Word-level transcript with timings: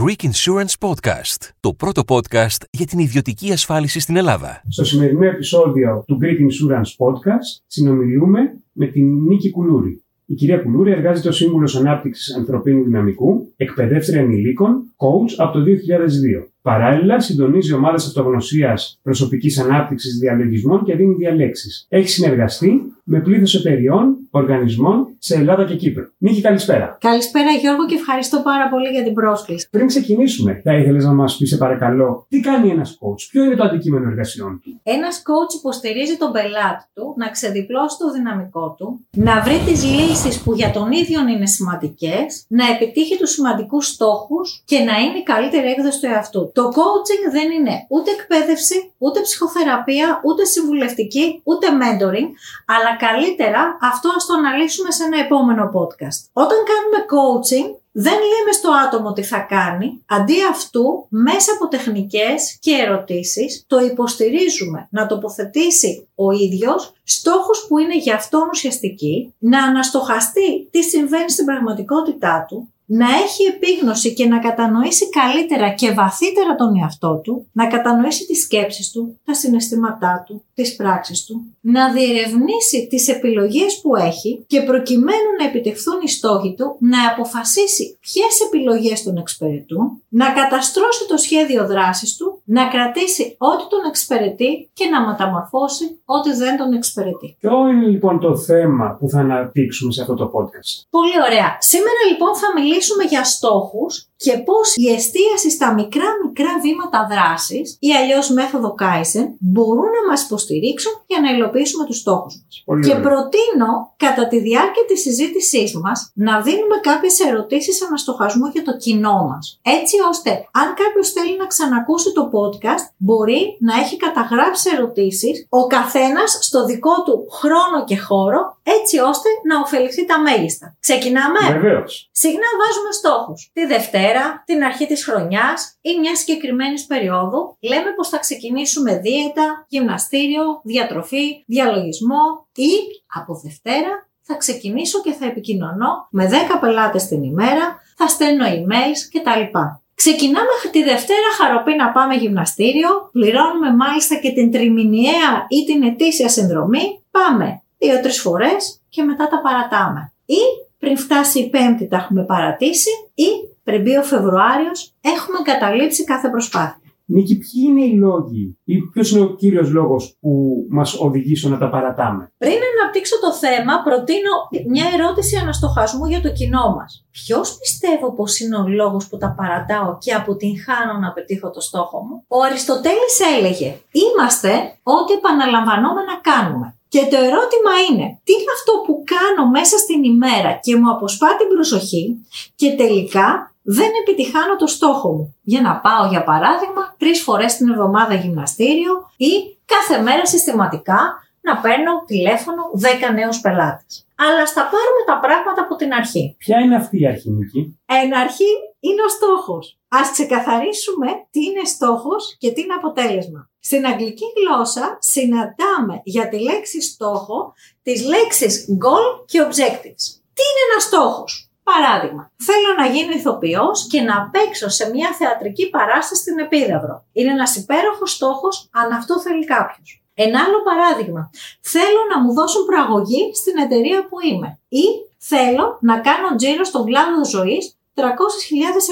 Greek 0.00 0.24
Insurance 0.24 0.88
Podcast, 0.88 1.48
το 1.60 1.74
πρώτο 1.74 2.02
podcast 2.06 2.62
για 2.70 2.86
την 2.86 2.98
ιδιωτική 2.98 3.52
ασφάλιση 3.52 4.00
στην 4.00 4.16
Ελλάδα. 4.16 4.62
Στο 4.68 4.84
σημερινό 4.84 5.24
επεισόδιο 5.24 6.04
του 6.06 6.18
Greek 6.22 6.38
Insurance 6.40 7.06
Podcast 7.06 7.62
συνομιλούμε 7.66 8.40
με 8.72 8.86
την 8.86 9.22
Νίκη 9.22 9.50
Κουλούρη. 9.50 10.02
Η 10.26 10.34
κυρία 10.34 10.58
Κουλούρη 10.58 10.90
εργάζεται 10.90 11.28
ως 11.28 11.36
Σύμβουλος 11.36 11.76
Ανάπτυξης 11.76 12.34
Ανθρωπίνου 12.36 12.84
Δυναμικού, 12.84 13.52
εκπαιδεύτρια 13.56 14.20
ενηλίκων, 14.20 14.82
coach 14.96 15.34
από 15.36 15.52
το 15.52 15.64
2002. 15.64 16.51
Παράλληλα, 16.62 17.20
συντονίζει 17.20 17.72
ομάδες 17.72 18.06
αυτογνωσίας 18.06 18.98
προσωπικής 19.02 19.58
ανάπτυξης 19.58 20.18
διαλογισμών 20.18 20.84
και 20.84 20.94
δίνει 20.94 21.14
διαλέξεις. 21.14 21.86
Έχει 21.88 22.08
συνεργαστεί 22.08 22.92
με 23.04 23.20
πλήθος 23.20 23.54
εταιριών, 23.54 24.16
οργανισμών 24.30 25.14
σε 25.18 25.34
Ελλάδα 25.34 25.64
και 25.64 25.76
Κύπρο. 25.76 26.10
Νίκη, 26.18 26.40
καλησπέρα. 26.40 26.98
Καλησπέρα 27.00 27.50
Γιώργο 27.50 27.86
και 27.86 27.94
ευχαριστώ 27.94 28.40
πάρα 28.42 28.68
πολύ 28.68 28.88
για 28.88 29.02
την 29.02 29.14
πρόσκληση. 29.14 29.68
Πριν 29.70 29.86
ξεκινήσουμε, 29.86 30.60
θα 30.64 30.76
ήθελες 30.76 31.04
να 31.04 31.12
μας 31.12 31.36
πεις, 31.36 31.48
σε 31.48 31.56
παρακαλώ, 31.56 32.26
τι 32.28 32.40
κάνει 32.40 32.70
ένας 32.70 32.98
coach, 33.00 33.22
ποιο 33.30 33.44
είναι 33.44 33.54
το 33.54 33.64
αντικείμενο 33.64 34.08
εργασιών 34.08 34.60
του; 34.62 34.80
Ένας 34.82 35.22
coach 35.26 35.54
υποστηρίζει 35.58 36.16
τον 36.16 36.32
πελάτη 36.32 36.84
του 36.94 37.14
να 37.16 37.28
ξεδιπλώσει 37.30 37.96
το 37.98 38.12
δυναμικό 38.12 38.74
του, 38.78 39.06
να 39.16 39.40
βρει 39.40 39.58
τις 39.66 39.84
λύσεις 39.84 40.40
που 40.42 40.54
για 40.54 40.70
τον 40.70 40.92
ίδιο 40.92 41.20
είναι 41.28 41.46
σημαντικές, 41.46 42.44
να 42.48 42.64
επιτύχει 42.74 43.16
τους 43.18 43.30
σημαντικούς 43.30 43.86
στόχους 43.86 44.62
και 44.64 44.78
να 44.78 44.94
είναι 44.98 45.18
η 45.18 45.22
καλύτερη 45.22 45.66
έκδοση 45.66 46.00
του 46.00 46.06
εαυτού. 46.06 46.51
Το 46.52 46.64
coaching 46.78 47.22
δεν 47.32 47.50
είναι 47.50 47.86
ούτε 47.88 48.10
εκπαίδευση, 48.10 48.92
ούτε 48.98 49.20
ψυχοθεραπεία, 49.20 50.20
ούτε 50.24 50.44
συμβουλευτική, 50.44 51.40
ούτε 51.44 51.66
mentoring, 51.80 52.28
αλλά 52.66 52.96
καλύτερα 52.98 53.78
αυτό 53.80 54.08
ας 54.16 54.26
το 54.26 54.34
αναλύσουμε 54.34 54.90
σε 54.90 55.04
ένα 55.04 55.18
επόμενο 55.18 55.64
podcast. 55.76 56.18
Όταν 56.32 56.58
κάνουμε 56.70 57.00
coaching, 57.14 57.80
δεν 57.92 58.12
λέμε 58.12 58.52
στο 58.52 58.70
άτομο 58.86 59.12
τι 59.12 59.22
θα 59.22 59.38
κάνει, 59.38 60.04
αντί 60.06 60.34
αυτού 60.50 61.06
μέσα 61.08 61.52
από 61.52 61.68
τεχνικές 61.68 62.58
και 62.60 62.70
ερωτήσεις 62.70 63.64
το 63.66 63.78
υποστηρίζουμε 63.78 64.88
να 64.90 65.06
τοποθετήσει 65.06 66.08
ο 66.14 66.30
ίδιος 66.30 66.92
στόχους 67.04 67.64
που 67.68 67.78
είναι 67.78 67.96
για 67.98 68.14
αυτόν 68.14 68.48
ουσιαστικοί, 68.48 69.34
να 69.38 69.62
αναστοχαστεί 69.62 70.68
τι 70.70 70.82
συμβαίνει 70.82 71.30
στην 71.30 71.44
πραγματικότητά 71.44 72.44
του, 72.48 72.72
να 73.00 73.08
έχει 73.24 73.42
επίγνωση 73.54 74.14
και 74.14 74.26
να 74.26 74.38
κατανοήσει 74.38 75.08
καλύτερα 75.08 75.68
και 75.70 75.92
βαθύτερα 75.92 76.54
τον 76.54 76.76
εαυτό 76.80 77.20
του, 77.24 77.46
να 77.52 77.66
κατανοήσει 77.66 78.26
τις 78.26 78.42
σκέψεις 78.42 78.90
του, 78.90 79.18
τα 79.24 79.34
συναισθήματά 79.34 80.24
του, 80.26 80.44
τις 80.54 80.76
πράξεις 80.76 81.24
του, 81.24 81.34
να 81.60 81.92
διερευνήσει 81.92 82.86
τις 82.90 83.08
επιλογές 83.08 83.80
που 83.82 83.96
έχει 83.96 84.44
και 84.46 84.60
προκειμένου 84.62 85.30
να 85.38 85.44
επιτευχθούν 85.46 85.98
οι 86.04 86.08
στόχοι 86.08 86.54
του, 86.56 86.76
να 86.78 87.00
αποφασίσει 87.12 87.98
ποιες 88.00 88.40
επιλογές 88.46 89.02
τον 89.02 89.16
εξυπηρετούν, 89.16 90.02
να 90.08 90.26
καταστρώσει 90.32 91.06
το 91.08 91.16
σχέδιο 91.16 91.66
δράσης 91.66 92.16
του, 92.16 92.42
να 92.44 92.68
κρατήσει 92.68 93.24
ό,τι 93.38 93.64
τον 93.68 93.82
εξυπηρετεί 93.88 94.70
και 94.72 94.86
να 94.92 95.06
μεταμορφώσει 95.08 95.84
ό,τι 96.04 96.30
δεν 96.32 96.56
τον 96.56 96.72
εξυπηρετεί. 96.72 97.36
Ποιο 97.40 97.68
είναι 97.68 97.86
λοιπόν 97.86 98.20
το 98.20 98.36
θέμα 98.36 98.96
που 98.98 99.08
θα 99.08 99.20
αναπτύξουμε 99.20 99.92
σε 99.92 100.00
αυτό 100.00 100.14
το 100.14 100.30
podcast. 100.34 100.72
Πολύ 100.90 101.16
ωραία. 101.26 101.48
Σήμερα 101.72 102.00
λοιπόν 102.10 102.32
θα 102.42 102.48
μιλήσουμε 102.56 102.80
για 103.08 103.24
στόχους 103.24 104.06
και 104.16 104.38
πώς 104.38 104.76
η 104.76 104.86
εστίαση 104.92 105.50
στα 105.50 105.74
μικρά 105.74 106.08
μικρά 106.24 106.52
βήματα 106.62 107.00
δράσης 107.10 107.76
ή 107.80 107.90
αλλιώς 107.98 108.30
μέθοδο 108.30 108.74
Kaizen 108.80 109.26
μπορούν 109.38 109.90
να 109.96 110.02
μας 110.08 110.22
υποστηρίξουν 110.22 110.92
για 111.06 111.20
να 111.20 111.30
υλοποιήσουμε 111.30 111.84
τους 111.84 111.98
στόχους 111.98 112.34
μας. 112.40 112.62
Πολύ 112.64 112.82
και 112.86 112.94
ωραία. 112.94 113.02
προτείνω 113.06 113.70
κατά 113.96 114.28
τη 114.28 114.38
διάρκεια 114.40 114.84
της 114.88 115.00
συζήτησής 115.00 115.70
μας 115.82 116.10
να 116.14 116.40
δίνουμε 116.40 116.76
κάποιες 116.88 117.20
ερωτήσεις 117.20 117.82
αναστοχασμού 117.86 118.46
για 118.46 118.62
το 118.62 118.76
κοινό 118.76 119.18
μας. 119.30 119.60
Έτσι 119.62 119.96
ώστε 120.10 120.30
αν 120.60 120.68
κάποιος 120.82 121.08
θέλει 121.14 121.36
να 121.36 121.46
ξανακούσει 121.46 122.12
το 122.12 122.24
podcast 122.34 122.84
μπορεί 122.96 123.40
να 123.60 123.74
έχει 123.82 123.96
καταγράψει 123.96 124.70
ερωτήσεις 124.74 125.46
ο 125.48 125.66
καθένας 125.66 126.38
στο 126.40 126.64
δικό 126.64 126.94
του 127.06 127.14
χρόνο 127.38 127.78
και 127.88 127.98
χώρο 127.98 128.40
έτσι 128.62 128.98
ώστε 128.98 129.28
να 129.48 129.54
ωφεληθεί 129.64 130.02
τα 130.06 130.20
μέγιστα. 130.20 130.66
Ξεκινάμε! 130.80 131.40
Βεβαίως. 131.52 132.08
Συχνά 132.12 132.48
βάζουμε 132.62 132.92
στόχους. 133.00 133.50
Τη 133.52 133.66
Δευτέρα, 133.66 134.42
την 134.46 134.64
αρχή 134.64 134.86
της 134.86 135.04
χρονιάς 135.04 135.78
ή 135.80 135.98
μια 136.00 136.16
συγκεκριμένη 136.16 136.80
περίοδου 136.80 137.56
λέμε 137.60 137.90
πως 137.96 138.08
θα 138.08 138.18
ξεκινήσουμε 138.18 138.98
δίαιτα, 138.98 139.66
γυμναστήριο, 139.68 140.60
διατροφή, 140.64 141.44
διαλογισμό 141.46 142.46
ή 142.54 142.72
από 143.18 143.40
Δευτέρα 143.44 144.06
θα 144.22 144.34
ξεκινήσω 144.34 145.00
και 145.00 145.12
θα 145.12 145.26
επικοινωνώ 145.26 146.08
με 146.10 146.28
10 146.28 146.58
πελάτες 146.60 147.06
την 147.06 147.22
ημέρα, 147.22 147.82
θα 147.96 148.08
στέλνω 148.08 148.44
emails 148.44 149.00
κτλ. 149.12 149.58
Ξεκινάμε 149.94 150.48
τη 150.72 150.82
Δευτέρα 150.82 151.28
χαροπή 151.38 151.74
να 151.74 151.92
πάμε 151.92 152.14
γυμναστήριο, 152.14 152.88
πληρώνουμε 153.12 153.74
μάλιστα 153.74 154.14
και 154.14 154.30
την 154.30 154.50
τριμηνιαία 154.50 155.46
ή 155.48 155.64
την 155.64 155.82
ετήσια 155.82 156.28
συνδρομή, 156.28 157.04
πάμε 157.10 157.62
δύο-τρεις 157.78 158.20
φορές 158.20 158.80
και 158.88 159.02
μετά 159.02 159.28
τα 159.28 159.40
παρατάμε. 159.40 160.12
Ή 160.24 160.42
πριν 160.82 160.96
φτάσει 160.96 161.38
η 161.38 161.48
Πέμπτη 161.48 161.86
τα 161.88 161.96
έχουμε 161.96 162.24
παρατήσει 162.24 162.90
ή 163.14 163.28
πριν 163.64 163.82
μπει 163.82 163.96
ο 163.96 164.02
Φεβρουάριος 164.02 164.94
έχουμε 165.00 165.38
καταλήψει 165.44 166.04
κάθε 166.04 166.28
προσπάθεια. 166.28 166.81
Νίκη, 167.14 167.34
ποιοι 167.38 167.62
είναι 167.68 167.84
οι 167.84 167.94
λόγοι 168.06 168.58
ή 168.64 168.74
ποιος 168.92 169.10
είναι 169.10 169.20
ο 169.20 169.34
κύριος 169.34 169.70
λόγος 169.70 170.16
που 170.20 170.30
μας 170.70 171.00
οδηγεί 171.00 171.36
στο 171.36 171.48
να 171.48 171.58
τα 171.58 171.68
παρατάμε; 171.68 172.32
Πριν 172.38 172.58
αναπτύξω 172.72 173.20
το 173.20 173.32
θέμα, 173.32 173.82
προτείνω 173.84 174.32
μια 174.68 174.86
ερώτηση 174.96 175.36
αναστοχασμού 175.36 176.04
για 176.06 176.20
το 176.20 176.32
κοινό 176.32 176.74
μας. 176.76 177.06
Ποιος 177.10 177.56
πιστεύω 177.58 178.12
πως 178.12 178.40
είναι 178.40 178.56
ο 178.56 178.68
λόγος 178.68 179.08
που 179.08 179.16
τα 179.16 179.34
παρατάω 179.38 179.98
και 179.98 180.12
αποτυγχάνω 180.14 180.98
να 180.98 181.12
πετύχω 181.12 181.50
το 181.50 181.60
στόχο 181.60 181.98
μου; 182.06 182.24
Ο 182.28 182.42
Αριστοτέλης 182.42 183.16
έλεγε 183.36 183.68
«Είμαστε 184.02 184.50
ό,τι 184.82 185.12
επαναλαμβανόμενα 185.12 186.14
κάνουμε». 186.20 186.76
Και 186.88 187.06
το 187.10 187.16
ερώτημα 187.16 187.72
είναι, 187.88 188.06
τι 188.24 188.32
είναι 188.32 188.54
αυτό 188.58 188.72
που 188.84 189.02
κάνω 189.14 189.50
μέσα 189.50 189.76
στην 189.78 190.04
ημέρα 190.04 190.52
και 190.62 190.76
μου 190.76 190.90
αποσπά 190.90 191.36
την 191.36 191.48
προσοχή 191.54 192.26
και 192.54 192.74
τελικά 192.76 193.51
δεν 193.62 193.90
επιτυχάνω 194.00 194.56
το 194.56 194.66
στόχο 194.66 195.12
μου. 195.12 195.36
Για 195.42 195.60
να 195.60 195.76
πάω, 195.76 196.06
για 196.08 196.24
παράδειγμα, 196.24 196.94
τρεις 196.98 197.22
φορές 197.22 197.56
την 197.56 197.68
εβδομάδα 197.68 198.14
γυμναστήριο 198.14 199.10
ή 199.16 199.32
κάθε 199.64 200.02
μέρα 200.02 200.26
συστηματικά 200.26 201.00
να 201.40 201.56
παίρνω 201.60 202.04
τηλέφωνο 202.06 202.62
10 203.08 203.14
νέους 203.14 203.40
πελάτες. 203.40 204.06
Αλλά 204.16 204.46
στα 204.46 204.62
πάρουμε 204.62 205.02
τα 205.06 205.18
πράγματα 205.24 205.60
από 205.62 205.76
την 205.76 205.92
αρχή. 205.92 206.34
Ποια 206.38 206.58
είναι 206.58 206.76
αυτή 206.76 207.00
η 207.00 207.06
αρχή, 207.06 207.30
Νίκη; 207.30 207.78
Εν 207.86 208.16
αρχή 208.16 208.52
είναι 208.80 209.02
ο 209.02 209.08
στόχος. 209.08 209.78
Ας 209.88 210.10
ξεκαθαρίσουμε 210.10 211.06
τι 211.30 211.40
είναι 211.44 211.64
στόχος 211.64 212.36
και 212.38 212.50
τι 212.52 212.60
είναι 212.60 212.74
αποτέλεσμα. 212.74 213.50
Στην 213.60 213.86
αγγλική 213.86 214.24
γλώσσα 214.36 214.96
συναντάμε 215.00 216.00
για 216.04 216.28
τη 216.28 216.38
λέξη 216.38 216.82
στόχο 216.82 217.54
τις 217.82 218.06
λέξεις 218.06 218.66
goal 218.84 219.24
και 219.26 219.38
objectives. 219.46 220.04
Τι 220.36 220.42
είναι 220.48 220.64
ένας 220.70 220.82
στόχος; 220.82 221.51
Παράδειγμα, 221.62 222.30
θέλω 222.46 222.70
να 222.78 222.86
γίνω 222.86 223.12
ηθοποιός 223.12 223.86
και 223.86 224.00
να 224.00 224.30
παίξω 224.32 224.68
σε 224.68 224.90
μια 224.90 225.12
θεατρική 225.12 225.70
παράσταση 225.70 226.20
στην 226.20 226.38
Επίδαυρο. 226.38 227.04
Είναι 227.12 227.30
ένας 227.30 227.56
υπέροχος 227.56 228.10
στόχος 228.12 228.68
αν 228.72 228.92
αυτό 228.92 229.20
θέλει 229.20 229.44
κάποιος. 229.44 230.02
Ένα 230.14 230.40
άλλο 230.46 230.62
παράδειγμα, 230.62 231.30
θέλω 231.60 232.00
να 232.14 232.20
μου 232.22 232.32
δώσουν 232.32 232.64
προαγωγή 232.64 233.34
στην 233.34 233.56
εταιρεία 233.56 234.06
που 234.08 234.16
είμαι 234.20 234.58
ή 234.68 234.84
θέλω 235.18 235.78
να 235.80 236.00
κάνω 236.00 236.34
τζίρο 236.36 236.64
στον 236.64 236.84
κλάδο 236.84 237.24
ζωής 237.24 237.76
300.000 237.94 238.02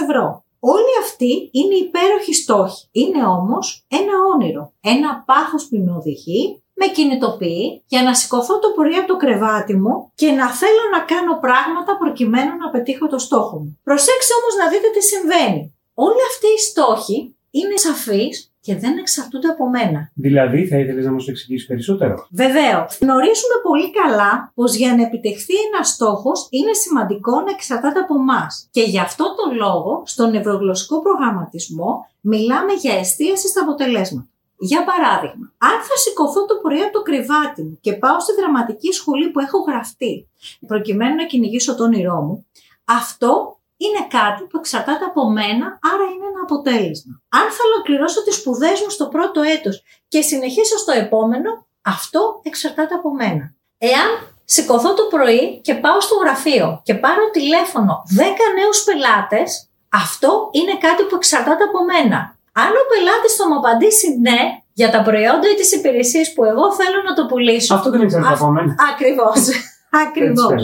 ευρώ. 0.02 0.44
Όλοι 0.60 0.92
αυτοί 1.02 1.48
είναι 1.52 1.74
υπέροχοι 1.74 2.34
στόχοι. 2.34 2.88
Είναι 2.92 3.26
όμως 3.26 3.84
ένα 3.88 4.12
όνειρο, 4.34 4.72
ένα 4.80 5.22
πάχος 5.26 5.68
που 5.68 5.76
με 5.76 5.92
οδηγεί, 5.92 6.62
με 6.80 6.86
κινητοποιεί 6.96 7.82
για 7.86 8.02
να 8.02 8.12
σηκωθώ 8.14 8.54
το 8.58 8.68
πρωί 8.76 8.96
από 9.00 9.08
το 9.12 9.16
κρεβάτι 9.16 9.74
μου 9.82 9.94
και 10.14 10.30
να 10.30 10.46
θέλω 10.60 10.84
να 10.94 11.00
κάνω 11.12 11.34
πράγματα 11.46 11.92
προκειμένου 12.02 12.54
να 12.62 12.68
πετύχω 12.74 13.06
το 13.14 13.18
στόχο 13.18 13.56
μου. 13.58 13.70
Προσέξτε 13.88 14.32
όμως 14.40 14.54
να 14.60 14.66
δείτε 14.72 14.88
τι 14.94 15.02
συμβαίνει. 15.12 15.60
Όλοι 15.94 16.22
αυτοί 16.30 16.48
οι 16.56 16.60
στόχοι 16.70 17.18
είναι 17.50 17.76
σαφείς 17.86 18.34
και 18.60 18.76
δεν 18.76 18.98
εξαρτούνται 18.98 19.48
από 19.48 19.68
μένα. 19.68 20.10
Δηλαδή, 20.14 20.66
θα 20.66 20.78
ήθελες 20.78 21.04
να 21.04 21.12
μας 21.12 21.24
το 21.24 21.30
εξηγήσεις 21.30 21.66
περισσότερο; 21.66 22.14
Βεβαίως. 22.30 22.98
Γνωρίζουμε 23.00 23.56
πολύ 23.62 23.90
καλά 23.90 24.52
πως 24.54 24.74
για 24.74 24.94
να 24.96 25.02
επιτευχθεί 25.02 25.54
ένας 25.72 25.88
στόχος 25.88 26.46
είναι 26.50 26.72
σημαντικό 26.72 27.40
να 27.40 27.50
εξαρτάται 27.50 27.98
από 27.98 28.14
εμάς. 28.14 28.68
Και 28.70 28.82
γι' 28.82 29.00
αυτό 29.00 29.24
το 29.24 29.54
λόγο, 29.64 30.02
στον 30.06 30.30
νευρογλωσσικό 30.30 31.02
προγραμματισμό, 31.02 32.06
μιλάμε 32.20 32.72
για 32.72 32.94
εστίαση 32.98 33.48
στα 33.48 33.60
αποτελέσματα. 33.62 34.28
Για 34.62 34.84
παράδειγμα, 34.84 35.52
αν 35.58 35.76
θα 35.88 35.96
σηκωθώ 35.96 36.44
το 36.46 36.54
πρωί 36.62 36.80
από 36.80 36.92
το 36.92 37.02
κρεβάτι 37.02 37.62
μου 37.62 37.78
και 37.80 37.92
πάω 37.92 38.20
στη 38.20 38.32
δραματική 38.38 38.92
σχολή 38.92 39.30
που 39.30 39.40
έχω 39.40 39.58
γραφτεί, 39.68 40.28
προκειμένου 40.66 41.14
να 41.14 41.26
κυνηγήσω 41.26 41.74
το 41.74 41.84
όνειρό 41.84 42.20
μου, 42.20 42.46
αυτό 42.84 43.58
είναι 43.76 44.06
κάτι 44.08 44.42
που 44.44 44.58
εξαρτάται 44.58 45.04
από 45.04 45.30
μένα, 45.30 45.66
άρα 45.92 46.04
είναι 46.12 46.26
ένα 46.32 46.40
αποτέλεσμα. 46.42 47.22
Αν 47.28 47.46
θα 47.56 47.62
ολοκληρώσω 47.72 48.22
τις 48.24 48.34
σπουδές 48.34 48.80
μου 48.80 48.90
στο 48.90 49.06
πρώτο 49.08 49.40
έτος 49.42 49.82
και 50.08 50.20
συνεχίσω 50.20 50.76
στο 50.76 50.92
επόμενο, 50.92 51.66
αυτό 51.82 52.40
εξαρτάται 52.42 52.94
από 52.94 53.14
μένα. 53.14 53.54
Εάν 53.78 54.08
σηκωθώ 54.44 54.94
το 54.94 55.02
πρωί 55.02 55.60
και 55.60 55.74
πάω 55.74 56.00
στο 56.00 56.14
γραφείο 56.14 56.80
και 56.84 56.94
πάρω 56.94 57.30
τηλέφωνο 57.30 58.02
10 58.18 58.22
νέους 58.58 58.84
πελάτες, 58.84 59.70
Αυτό 59.92 60.48
είναι 60.52 60.78
κάτι 60.78 61.02
που 61.02 61.14
εξαρτάται 61.14 61.64
από 61.64 61.84
μένα. 61.84 62.38
Αν 62.52 62.70
ο 62.80 62.84
πελάτη 62.90 63.28
θα 63.38 63.44
μου 63.48 63.56
απαντήσει 63.60 64.08
ναι 64.26 64.40
για 64.72 64.90
τα 64.90 65.00
προϊόντα 65.02 65.46
ή 65.52 65.54
τις 65.60 65.72
υπηρεσίες 65.72 66.32
που 66.32 66.44
εγώ 66.44 66.64
θέλω 66.78 66.98
να 67.08 67.14
το 67.14 67.26
πουλήσω. 67.26 67.74
Αυτό 67.74 67.90
δεν 67.90 68.00
εξαρτάται 68.00 68.34
από 68.34 68.50
μένα. 68.56 68.74
Ακριβώς. 68.92 69.40
Ακριβώς. 70.04 70.60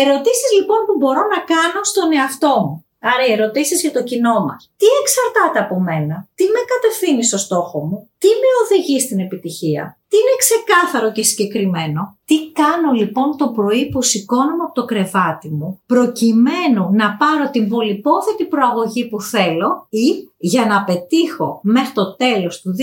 Ερωτήσεις 0.00 0.50
λοιπόν 0.58 0.80
που 0.86 0.94
μπορώ 1.00 1.22
να 1.34 1.40
κάνω 1.54 1.80
στον 1.90 2.12
εαυτό 2.12 2.54
μου. 2.64 2.74
Άρα 3.10 3.26
οι 3.26 3.32
ερωτήσεις 3.32 3.80
για 3.80 3.92
το 3.92 4.02
κοινό 4.02 4.36
μας. 4.46 4.70
Τι 4.76 4.86
εξαρτάται 5.00 5.58
από 5.64 5.76
μένα, 5.80 6.28
τι 6.34 6.44
με 6.44 6.60
κατευθύνει 6.72 7.24
στο 7.24 7.38
στόχο 7.38 7.78
μου, 7.88 8.10
τι 8.22 8.28
με 8.28 8.50
οδηγεί 8.62 9.00
στην 9.00 9.18
επιτυχία, 9.18 9.98
τι 10.08 10.16
είναι 10.16 10.36
ξεκάθαρο 10.38 11.12
και 11.12 11.22
συγκεκριμένο; 11.22 12.18
Τι 12.24 12.52
κάνω 12.52 12.92
λοιπόν 12.92 13.36
το 13.36 13.48
πρωί 13.48 13.88
που 13.88 14.02
σηκώνομαι 14.02 14.64
από 14.64 14.74
το 14.74 14.84
κρεβάτι 14.84 15.48
μου 15.48 15.80
προκειμένου 15.86 16.84
να 16.92 17.16
πάρω 17.16 17.50
την 17.50 17.68
πολυπόθετη 17.68 18.44
προαγωγή 18.44 19.08
που 19.08 19.20
θέλω 19.20 19.86
ή 19.88 20.08
για 20.36 20.66
να 20.66 20.84
πετύχω 20.84 21.60
μέχρι 21.62 21.92
το 21.92 22.16
τέλος 22.16 22.60
του 22.60 22.70
2022 22.70 22.78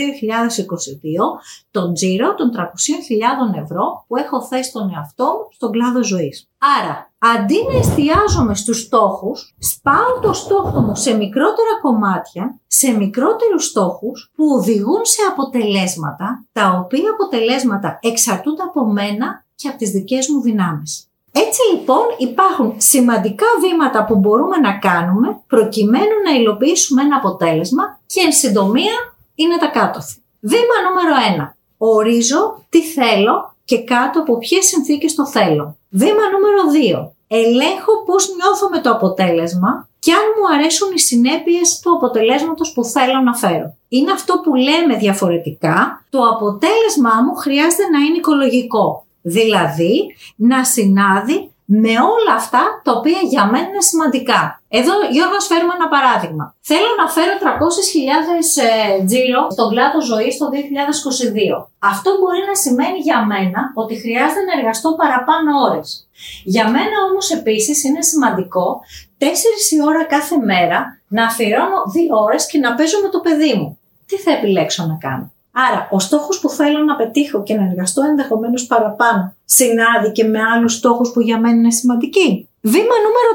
τον 1.72 1.94
τζίρο 1.94 2.36
των 2.36 2.52
300.000 2.56 3.64
ευρώ 3.64 4.06
που 4.08 4.16
έχω 4.16 4.44
θέσει 4.44 4.70
στον 4.70 4.92
εαυτό 4.96 5.24
μου 5.24 5.48
στον 5.52 5.72
κλάδο 5.72 6.04
ζωής. 6.04 6.50
Άρα, 6.80 7.12
αντί 7.18 7.56
να 7.72 7.78
εστιάζομαι 7.80 8.56
στους 8.56 8.80
στόχους, 8.82 9.56
σπάω 9.60 10.20
το 10.22 10.34
στόχο 10.34 10.80
μου 10.80 10.96
σε 10.96 11.14
μικρότερα 11.14 11.74
κομμάτια, 11.82 12.60
σε 12.68 12.92
μικρότερους 12.92 13.66
στόχους 13.66 14.32
που 14.36 14.46
οδηγούν 14.58 15.06
σε 15.06 15.22
αποτελέσματα, 15.32 16.46
τα 16.52 16.84
οποία 16.84 17.10
αποτελέσματα 17.12 18.00
εξαρτούνται 18.02 18.64
από 18.64 18.86
μένα 18.86 19.46
και 19.56 19.68
από 19.68 19.78
τις 19.78 19.90
δικές 19.90 20.28
μου 20.28 20.42
δυνάμεις. 20.42 21.10
Έτσι 21.32 21.60
λοιπόν 21.74 22.04
υπάρχουν 22.18 22.74
σημαντικά 22.78 23.46
βήματα 23.62 24.06
που 24.06 24.16
μπορούμε 24.16 24.58
να 24.58 24.78
κάνουμε 24.78 25.42
προκειμένου 25.48 26.16
να 26.26 26.36
υλοποιήσουμε 26.40 27.02
ένα 27.02 27.16
αποτέλεσμα 27.16 28.00
και 28.06 28.22
εν 28.26 28.32
συντομία 28.32 28.96
είναι 29.36 29.58
τα 29.58 29.68
κάτωθη. 29.68 30.24
Βήμα 30.40 30.76
νούμερο 30.88 31.16
1. 31.50 31.54
Ορίζω 31.78 32.66
τι 32.70 32.84
θέλω 32.84 33.56
και 33.66 33.84
κάτω 33.84 34.20
από 34.20 34.38
ποιες 34.38 34.66
συνθήκες 34.66 35.16
το 35.16 35.28
θέλω. 35.28 35.78
Βήμα 35.90 36.24
νούμερο 36.32 36.62
2. 37.06 37.12
Ελέγχω 37.32 38.04
πώς 38.06 38.30
νιώθω 38.36 38.70
με 38.70 38.80
το 38.80 38.90
αποτέλεσμα 38.90 39.88
και 40.00 40.12
αν 40.12 40.26
μου 40.36 40.56
αρέσουν 40.56 40.92
οι 40.94 41.00
συνέπειες 41.00 41.80
του 41.80 41.94
αποτελέσματος 41.96 42.72
που 42.74 42.84
θέλω 42.84 43.20
να 43.22 43.34
φέρω. 43.36 43.76
Είναι 43.88 44.12
αυτό 44.12 44.40
που 44.44 44.56
λέμε 44.56 44.96
διαφορετικά, 44.96 46.06
το 46.10 46.20
αποτέλεσμά 46.24 47.22
μου 47.26 47.36
χρειάζεται 47.36 47.90
να 47.90 48.00
είναι 48.00 48.18
οικολογικό. 48.18 49.06
Δηλαδή, 49.22 50.16
να 50.36 50.64
συνάδει 50.64 51.52
με 51.66 51.90
όλα 51.90 52.34
αυτά 52.36 52.82
τα 52.84 52.92
οποία 52.92 53.20
για 53.30 53.46
μένα 53.46 53.68
είναι 53.68 53.82
σημαντικά. 53.82 54.59
Εδώ, 54.78 54.94
Γιώργος, 55.14 55.46
φέρουμε 55.52 55.74
ένα 55.80 55.88
παράδειγμα. 55.96 56.46
Θέλω 56.70 56.90
να 57.02 57.08
φέρω 57.16 57.34
300.000 57.44 57.48
ε, 58.68 59.06
τζίρο 59.08 59.42
στον 59.56 59.70
κλάδο 59.72 60.00
ζωής 60.12 60.34
το 60.38 60.46
2022. 60.54 61.68
Αυτό 61.92 62.10
μπορεί 62.20 62.42
να 62.50 62.56
σημαίνει 62.64 63.00
για 63.08 63.20
μένα 63.32 63.60
ότι 63.82 63.94
χρειάζεται 64.04 64.44
να 64.48 64.54
εργαστώ 64.60 64.90
παραπάνω 65.02 65.50
ώρες. 65.68 65.88
Για 66.54 66.66
μένα 66.74 66.98
όμως 67.10 67.26
επίσης 67.40 67.84
είναι 67.84 68.02
σημαντικό 68.02 68.66
4 69.20 69.24
η 69.76 69.78
ώρα 69.90 70.04
κάθε 70.16 70.38
μέρα 70.38 70.80
να 71.08 71.24
αφιερώνω 71.26 71.80
2 71.96 72.24
ώρες 72.26 72.46
και 72.50 72.58
να 72.58 72.76
παίζω 72.76 72.98
με 73.04 73.10
το 73.10 73.20
παιδί 73.20 73.54
μου. 73.58 73.80
Τι 74.06 74.16
θα 74.18 74.32
επιλέξω 74.32 74.86
να 74.86 74.96
κάνω; 75.06 75.32
Άρα, 75.52 75.88
ο 75.92 76.00
στόχος 76.00 76.40
που 76.40 76.50
θέλω 76.50 76.80
να 76.84 76.96
πετύχω 76.96 77.44
και 77.44 77.56
να 77.56 77.64
εργαστώ 77.70 78.02
ενδεχομένως 78.04 78.66
παραπάνω 78.66 79.36
συνάδει 79.46 80.12
και 80.12 80.24
με 80.24 80.40
άλλους 80.54 80.74
στόχους 80.74 81.12
που 81.12 81.22
για 81.22 81.40
μένα 81.40 81.56
είναι 81.56 81.72
σημαντικοί. 81.72 82.49
Βήμα 82.62 82.96
νούμερο 83.06 83.32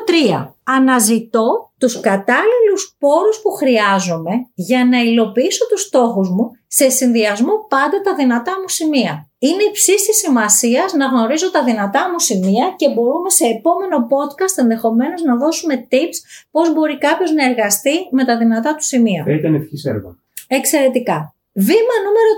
3. 0.48 0.54
Αναζητώ 0.64 1.72
τους 1.78 2.00
κατάλληλους 2.00 2.96
πόρους 2.98 3.40
που 3.42 3.50
χρειάζομαι 3.50 4.30
για 4.54 4.84
να 4.84 4.98
υλοποιήσω 4.98 5.66
τους 5.66 5.80
στόχους 5.80 6.28
μου 6.30 6.50
σε 6.66 6.88
συνδυασμό 6.90 7.66
πάντα 7.68 8.00
τα 8.00 8.14
δυνατά 8.14 8.52
μου 8.60 8.68
σημεία. 8.68 9.30
Είναι 9.38 9.62
υψής 9.62 10.06
της 10.06 10.16
σημασίας 10.16 10.92
να 10.92 11.06
γνωρίζω 11.06 11.50
τα 11.50 11.64
δυνατά 11.64 12.10
μου 12.10 12.18
σημεία 12.18 12.74
και 12.76 12.88
μπορούμε 12.88 13.30
σε 13.30 13.44
επόμενο 13.46 14.06
podcast 14.12 14.58
ενδεχομένως 14.58 15.22
να 15.22 15.36
δώσουμε 15.36 15.86
tips 15.90 16.16
πώς 16.50 16.72
μπορεί 16.72 16.98
κάποιος 16.98 17.32
να 17.32 17.44
εργαστεί 17.44 18.08
με 18.10 18.24
τα 18.24 18.38
δυνατά 18.38 18.74
του 18.74 18.84
σημεία. 18.84 19.24
Θα 19.24 19.32
ήταν 19.32 19.54
ευχής 19.54 19.84
έργο. 19.84 20.16
Εξαιρετικά. 20.46 21.34
Βήμα 21.52 21.96
νούμερο 22.04 22.32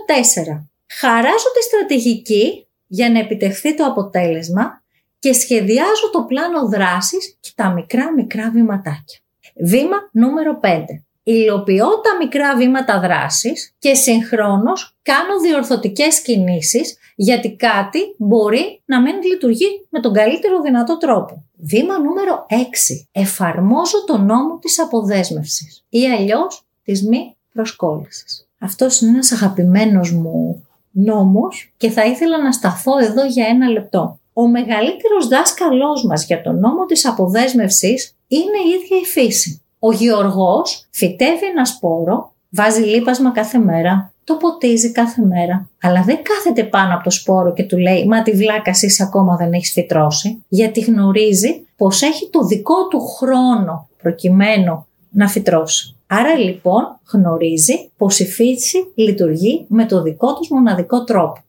4. 0.59 0.67
Χαράζω 1.01 1.51
τη 1.55 1.63
στρατηγική 1.63 2.67
για 2.87 3.11
να 3.11 3.19
επιτευχθεί 3.19 3.75
το 3.75 3.85
αποτέλεσμα 3.85 4.85
και 5.19 5.33
σχεδιάζω 5.33 6.11
το 6.13 6.25
πλάνο 6.29 6.69
δράσης 6.69 7.37
και 7.41 7.51
τα 7.55 7.71
μικρά 7.71 8.13
μικρά 8.13 8.51
βήματάκια. 8.51 9.19
Βήμα 9.57 9.97
νούμερο 10.13 10.61
5. 10.63 10.85
Υλοποιώ 11.23 11.87
τα 11.87 12.17
μικρά 12.19 12.57
βήματα 12.57 13.01
δράσης 13.01 13.75
και 13.79 13.95
συγχρόνως 13.95 14.97
κάνω 15.03 15.41
διορθωτικές 15.43 16.23
κινήσεις 16.23 16.99
γιατί 17.17 17.57
κάτι 17.57 17.99
μπορεί 18.19 18.83
να 18.85 19.01
μην 19.01 19.23
λειτουργεί 19.23 19.87
με 19.91 20.01
τον 20.01 20.13
καλύτερο 20.13 20.61
δυνατό 20.61 20.97
τρόπο. 20.97 21.45
Βήμα 21.57 21.99
νούμερο 21.99 22.47
6. 22.49 22.55
Εφαρμόζω 23.13 24.05
το 24.05 24.19
νόμο 24.19 24.59
της 24.59 24.81
αποδέσμευσης 24.81 25.85
ή 25.89 26.07
αλλιώς 26.07 26.63
της 26.85 27.03
μη 27.03 27.37
προσκόλλησης. 27.53 28.49
Αυτός 28.59 29.01
είναι 29.01 29.11
ένας 29.11 29.33
αγαπημένος 29.33 30.13
μου 30.13 30.67
νόμος 30.91 31.73
και 31.77 31.91
θα 31.91 32.05
ήθελα 32.05 32.43
να 32.43 32.53
σταθώ 32.53 32.99
εδώ 32.99 33.25
για 33.25 33.47
ένα 33.47 33.69
λεπτό. 33.69 34.19
Ο 34.39 34.49
μεγαλύτερος 34.49 35.29
δάσκαλός 35.29 36.05
μας 36.05 36.27
για 36.27 36.43
τον 36.43 36.59
νόμο 36.59 36.85
της 36.85 37.07
αποδέσμευσης 37.07 38.17
είναι 38.27 38.59
η 38.67 38.69
ίδια 38.69 38.99
η 38.99 39.05
φύση. 39.05 39.63
Ο 39.79 39.93
Γεωργός 39.93 40.87
φυτεύει 40.91 41.47
ένα 41.47 41.65
σπόρο, 41.65 42.33
βάζει 42.51 42.81
λίπασμα 42.81 43.31
κάθε 43.33 43.59
μέρα, 43.59 44.13
το 44.25 44.35
ποτίζει 44.35 44.93
κάθε 44.93 45.23
μέρα, 45.23 45.69
αλλά 45.83 46.03
δεν 46.03 46.19
κάθεται 46.23 46.65
πάνω 46.65 46.95
από 46.95 47.05
το 47.05 47.11
σπόρο 47.11 47.53
και 47.53 47.65
του 47.65 47.79
λέει 47.79 48.07
«Μα 48.07 48.23
τη 48.23 48.33
βλάκα 48.33 48.71
εσύ 48.71 49.03
ακόμα 49.03 49.37
δεν 49.37 49.53
έχεις 49.53 49.73
φυτρώσει», 49.73 50.45
γιατί 50.49 50.81
γνωρίζει 50.81 51.67
πως 51.77 52.03
έχει 52.03 52.31
το 52.31 52.47
δικό 52.47 52.89
του 52.89 53.01
χρόνο 53.01 53.89
προκειμένου 54.03 54.87
να 55.11 55.29
φυτρώσει. 55.29 55.95
Άρα 56.07 56.39
λοιπόν 56.39 56.99
γνωρίζει 57.13 57.91
πως 57.97 58.19
η 58.19 58.27
φύση 58.27 58.93
λειτουργεί 58.95 59.65
με 59.69 59.87
το 59.87 60.03
δικό 60.03 60.35
τους 60.35 60.49
μοναδικό 60.51 61.05
τρόπο. 61.05 61.41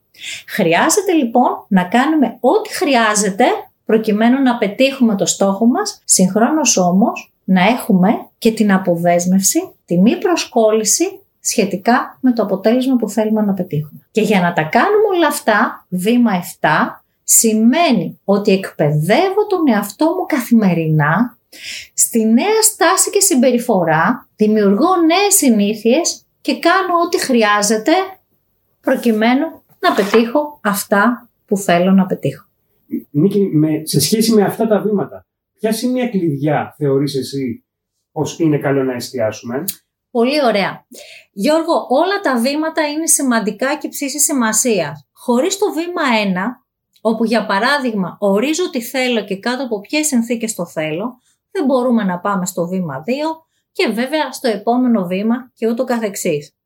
Χρειάζεται 0.46 1.12
λοιπόν 1.12 1.64
να 1.68 1.84
κάνουμε 1.84 2.36
ό,τι 2.40 2.74
χρειάζεται 2.74 3.44
προκειμένου 3.84 4.42
να 4.42 4.58
πετύχουμε 4.58 5.14
το 5.14 5.26
στόχο 5.26 5.66
μας, 5.66 6.02
συγχρόνως 6.04 6.76
όμως 6.76 7.32
να 7.44 7.62
έχουμε 7.62 8.28
και 8.38 8.52
την 8.52 8.72
αποδέσμευση, 8.72 9.72
τη 9.84 9.98
μη 9.98 10.16
προσκόλληση 10.16 11.20
σχετικά 11.40 12.18
με 12.20 12.32
το 12.32 12.42
αποτέλεσμα 12.42 12.96
που 12.96 13.08
θέλουμε 13.08 13.42
να 13.42 13.52
πετύχουμε. 13.52 14.00
Και 14.10 14.20
για 14.20 14.40
να 14.40 14.52
τα 14.52 14.62
κάνουμε 14.62 15.06
όλα 15.16 15.26
αυτά, 15.26 15.86
βήμα 15.88 16.30
7, 16.60 16.68
σημαίνει 17.22 18.20
ότι 18.24 18.52
εκπαιδεύω 18.52 19.46
τον 19.48 19.68
εαυτό 19.68 20.04
μου 20.04 20.26
καθημερινά 20.26 21.38
Στη 21.94 22.24
νέα 22.24 22.62
στάση 22.62 23.10
και 23.10 23.20
συμπεριφορά 23.20 24.28
δημιουργώ 24.36 24.96
νέες 24.96 25.34
συνήθειες 25.34 26.24
και 26.40 26.58
κάνω 26.58 26.94
ό,τι 27.04 27.20
χρειάζεται 27.20 27.92
προκειμένου 28.80 29.62
να 29.78 29.94
πετύχω 29.94 30.60
αυτά 30.62 31.30
που 31.46 31.56
θέλω 31.56 31.90
να 31.90 32.06
πετύχω. 32.06 32.46
Νίκη, 33.10 33.50
με, 33.52 33.68
σε 33.84 34.00
σχέση 34.00 34.32
με 34.32 34.42
αυτά 34.42 34.66
τα 34.66 34.80
βήματα, 34.80 35.26
ποια 35.58 35.72
σημεία 35.72 36.08
κλειδιά 36.08 36.74
θεωρείς 36.76 37.16
εσύ 37.16 37.64
πως 38.12 38.38
είναι 38.38 38.58
καλό 38.58 38.82
να 38.82 38.94
εστιάσουμε; 38.94 39.64
Πολύ 40.10 40.44
ωραία. 40.44 40.86
Γιώργο, 41.32 41.86
όλα 41.88 42.20
τα 42.22 42.38
βήματα 42.40 42.88
είναι 42.88 43.06
σημαντικά 43.06 43.76
και 43.76 43.88
ψήσει 43.88 44.20
σημασία. 44.20 45.06
Χωρίς 45.12 45.58
το 45.58 45.72
βήμα 45.72 46.02
1, 46.60 46.62
όπου 47.00 47.24
για 47.24 47.46
παράδειγμα 47.46 48.16
ορίζω 48.20 48.70
τι 48.70 48.82
θέλω 48.82 49.24
και 49.24 49.38
κάτω 49.38 49.64
από 49.64 49.80
ποιες 49.80 50.06
συνθήκες 50.06 50.54
το 50.54 50.66
θέλω, 50.66 51.20
δεν 51.50 51.64
μπορούμε 51.64 52.04
να 52.04 52.18
πάμε 52.18 52.46
στο 52.46 52.66
βήμα 52.66 53.04
2 53.06 53.10
και 53.72 53.88
βέβαια 53.88 54.32
στο 54.32 54.48
επόμενο 54.48 55.06
βήμα 55.06 55.52
και 55.54 55.68
ούτω 55.68 55.84
καθεξής. 55.84 56.57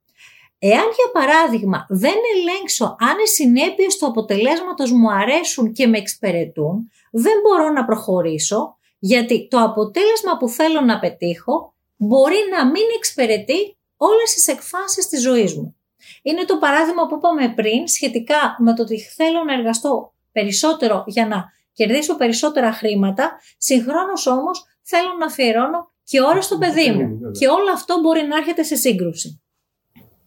Εάν 0.64 0.88
για 0.99 1.11
παράδειγμα 1.12 1.87
δεν 1.88 2.14
ελέγξω 2.35 2.85
αν 2.85 3.16
οι 3.25 3.28
συνέπειες 3.28 3.97
του 3.97 4.07
αποτελέσματος 4.07 4.92
μου 4.92 5.12
αρέσουν 5.12 5.73
και 5.73 5.87
με 5.87 5.99
εξυπηρετούν, 5.99 6.90
δεν 7.11 7.33
μπορώ 7.42 7.71
να 7.71 7.85
προχωρήσω 7.85 8.76
γιατί 8.99 9.49
το 9.50 9.59
αποτέλεσμα 9.61 10.37
που 10.38 10.49
θέλω 10.49 10.81
να 10.81 10.99
πετύχω 10.99 11.75
μπορεί 11.97 12.37
να 12.50 12.66
μην 12.66 12.83
εξυπηρετεί 12.97 13.76
όλες 13.97 14.35
τις 14.35 14.47
εκφάσεις 14.47 15.09
της 15.09 15.23
ζωής 15.23 15.54
μου. 15.54 15.76
Είναι 16.23 16.45
το 16.45 16.59
παράδειγμα 16.59 17.07
που 17.07 17.14
είπαμε 17.14 17.52
πριν 17.54 17.88
σχετικά 17.88 18.57
με 18.59 18.75
το 18.75 18.83
ότι 18.83 19.00
θέλω 19.00 19.45
να 19.45 19.52
εργαστώ 19.52 20.12
περισσότερο 20.33 21.04
για 21.07 21.26
να 21.26 21.45
κερδίσω 21.73 22.16
περισσότερα 22.16 22.73
χρήματα, 22.73 23.40
συγχρόνως 23.59 24.26
όμως 24.26 24.64
θέλω 24.83 25.14
να 25.19 25.26
αφιερώνω 25.26 25.90
και 26.04 26.23
ώρα 26.23 26.40
στο 26.40 26.59
παιδί 26.59 26.90
μου. 26.90 27.31
Και 27.38 27.49
όλο 27.49 27.73
αυτό 27.73 28.00
μπορεί 28.00 28.23
να 28.23 28.37
έρχεται 28.37 28.62
σε 28.62 28.75
σύγκρουση. 28.76 29.41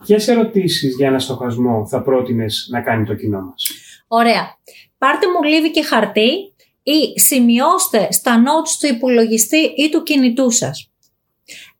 Ποιες 0.03 0.27
ερωτήσεις 0.27 0.95
για 0.95 1.07
ένα 1.07 1.19
στοχασμό 1.19 1.87
θα 1.87 2.01
πρότεινες 2.01 2.67
να 2.71 2.81
κάνει 2.81 3.05
το 3.05 3.15
κοινό 3.15 3.41
μας; 3.41 3.71
Ωραία. 4.07 4.57
Πάρτε 4.97 5.25
μου 5.27 5.43
λίβι 5.43 5.71
και 5.71 5.83
χαρτί 5.83 6.53
ή 6.83 7.19
σημειώστε 7.19 8.07
στα 8.11 8.43
notes 8.43 8.77
του 8.79 8.95
υπολογιστή 8.95 9.57
ή 9.57 9.89
του 9.89 10.03
κινητού 10.03 10.51
σας. 10.51 10.89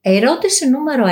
Ερώτηση 0.01 0.69
νούμερο 0.69 1.05
1. 1.05 1.09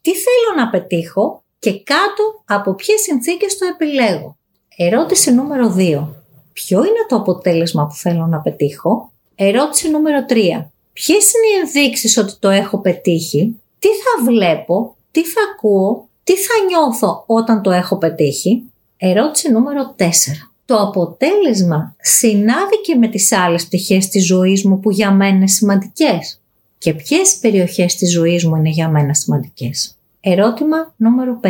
Τι 0.00 0.10
θέλω 0.10 0.56
να 0.56 0.70
πετύχω 0.70 1.44
και 1.58 1.70
κάτω 1.82 2.42
από 2.44 2.74
ποιες 2.74 3.00
συνθήκες 3.00 3.58
το 3.58 3.66
επιλέγω; 3.66 4.36
Ερώτηση 4.76 5.32
νούμερο 5.32 5.74
2. 5.78 6.08
Ποιο 6.52 6.78
είναι 6.78 7.06
το 7.08 7.16
αποτέλεσμα 7.16 7.86
που 7.86 7.94
θέλω 7.94 8.26
να 8.26 8.40
πετύχω; 8.40 9.12
Ερώτηση 9.34 9.90
νούμερο 9.90 10.24
3. 10.28 10.32
Ποιες 10.92 11.32
είναι 11.32 11.46
οι 11.54 11.60
ενδείξεις 11.60 12.16
ότι 12.16 12.34
το 12.38 12.48
έχω 12.48 12.80
πετύχει; 12.80 13.60
Τι 13.78 13.88
θα 13.88 14.24
βλέπω, 14.24 14.96
τι 15.14 15.24
θα 15.24 15.40
ακούω, 15.52 16.08
τι 16.24 16.36
θα 16.36 16.52
νιώθω 16.68 17.24
όταν 17.26 17.62
το 17.62 17.70
έχω 17.70 17.98
πετύχει; 17.98 18.62
Ερώτηση 18.96 19.52
νούμερο 19.52 19.94
4. 19.98 20.02
Το 20.64 20.76
αποτέλεσμα 20.76 21.94
συνάδει 22.00 22.80
και 22.82 22.94
με 22.94 23.08
τις 23.08 23.32
άλλες 23.32 23.66
πτυχές 23.66 24.08
της 24.08 24.26
ζωής 24.26 24.64
μου 24.64 24.80
που 24.80 24.90
για 24.90 25.10
μένα 25.10 25.36
είναι 25.36 25.48
σημαντικές. 25.48 26.40
Και 26.78 26.94
ποιες 26.94 27.36
περιοχές 27.40 27.94
της 27.94 28.12
ζωής 28.12 28.44
μου 28.44 28.56
είναι 28.56 28.68
για 28.68 28.88
μένα 28.88 29.14
σημαντικές; 29.14 29.98
Ερώτημα 30.20 30.94
νούμερο 30.96 31.40
5. 31.42 31.48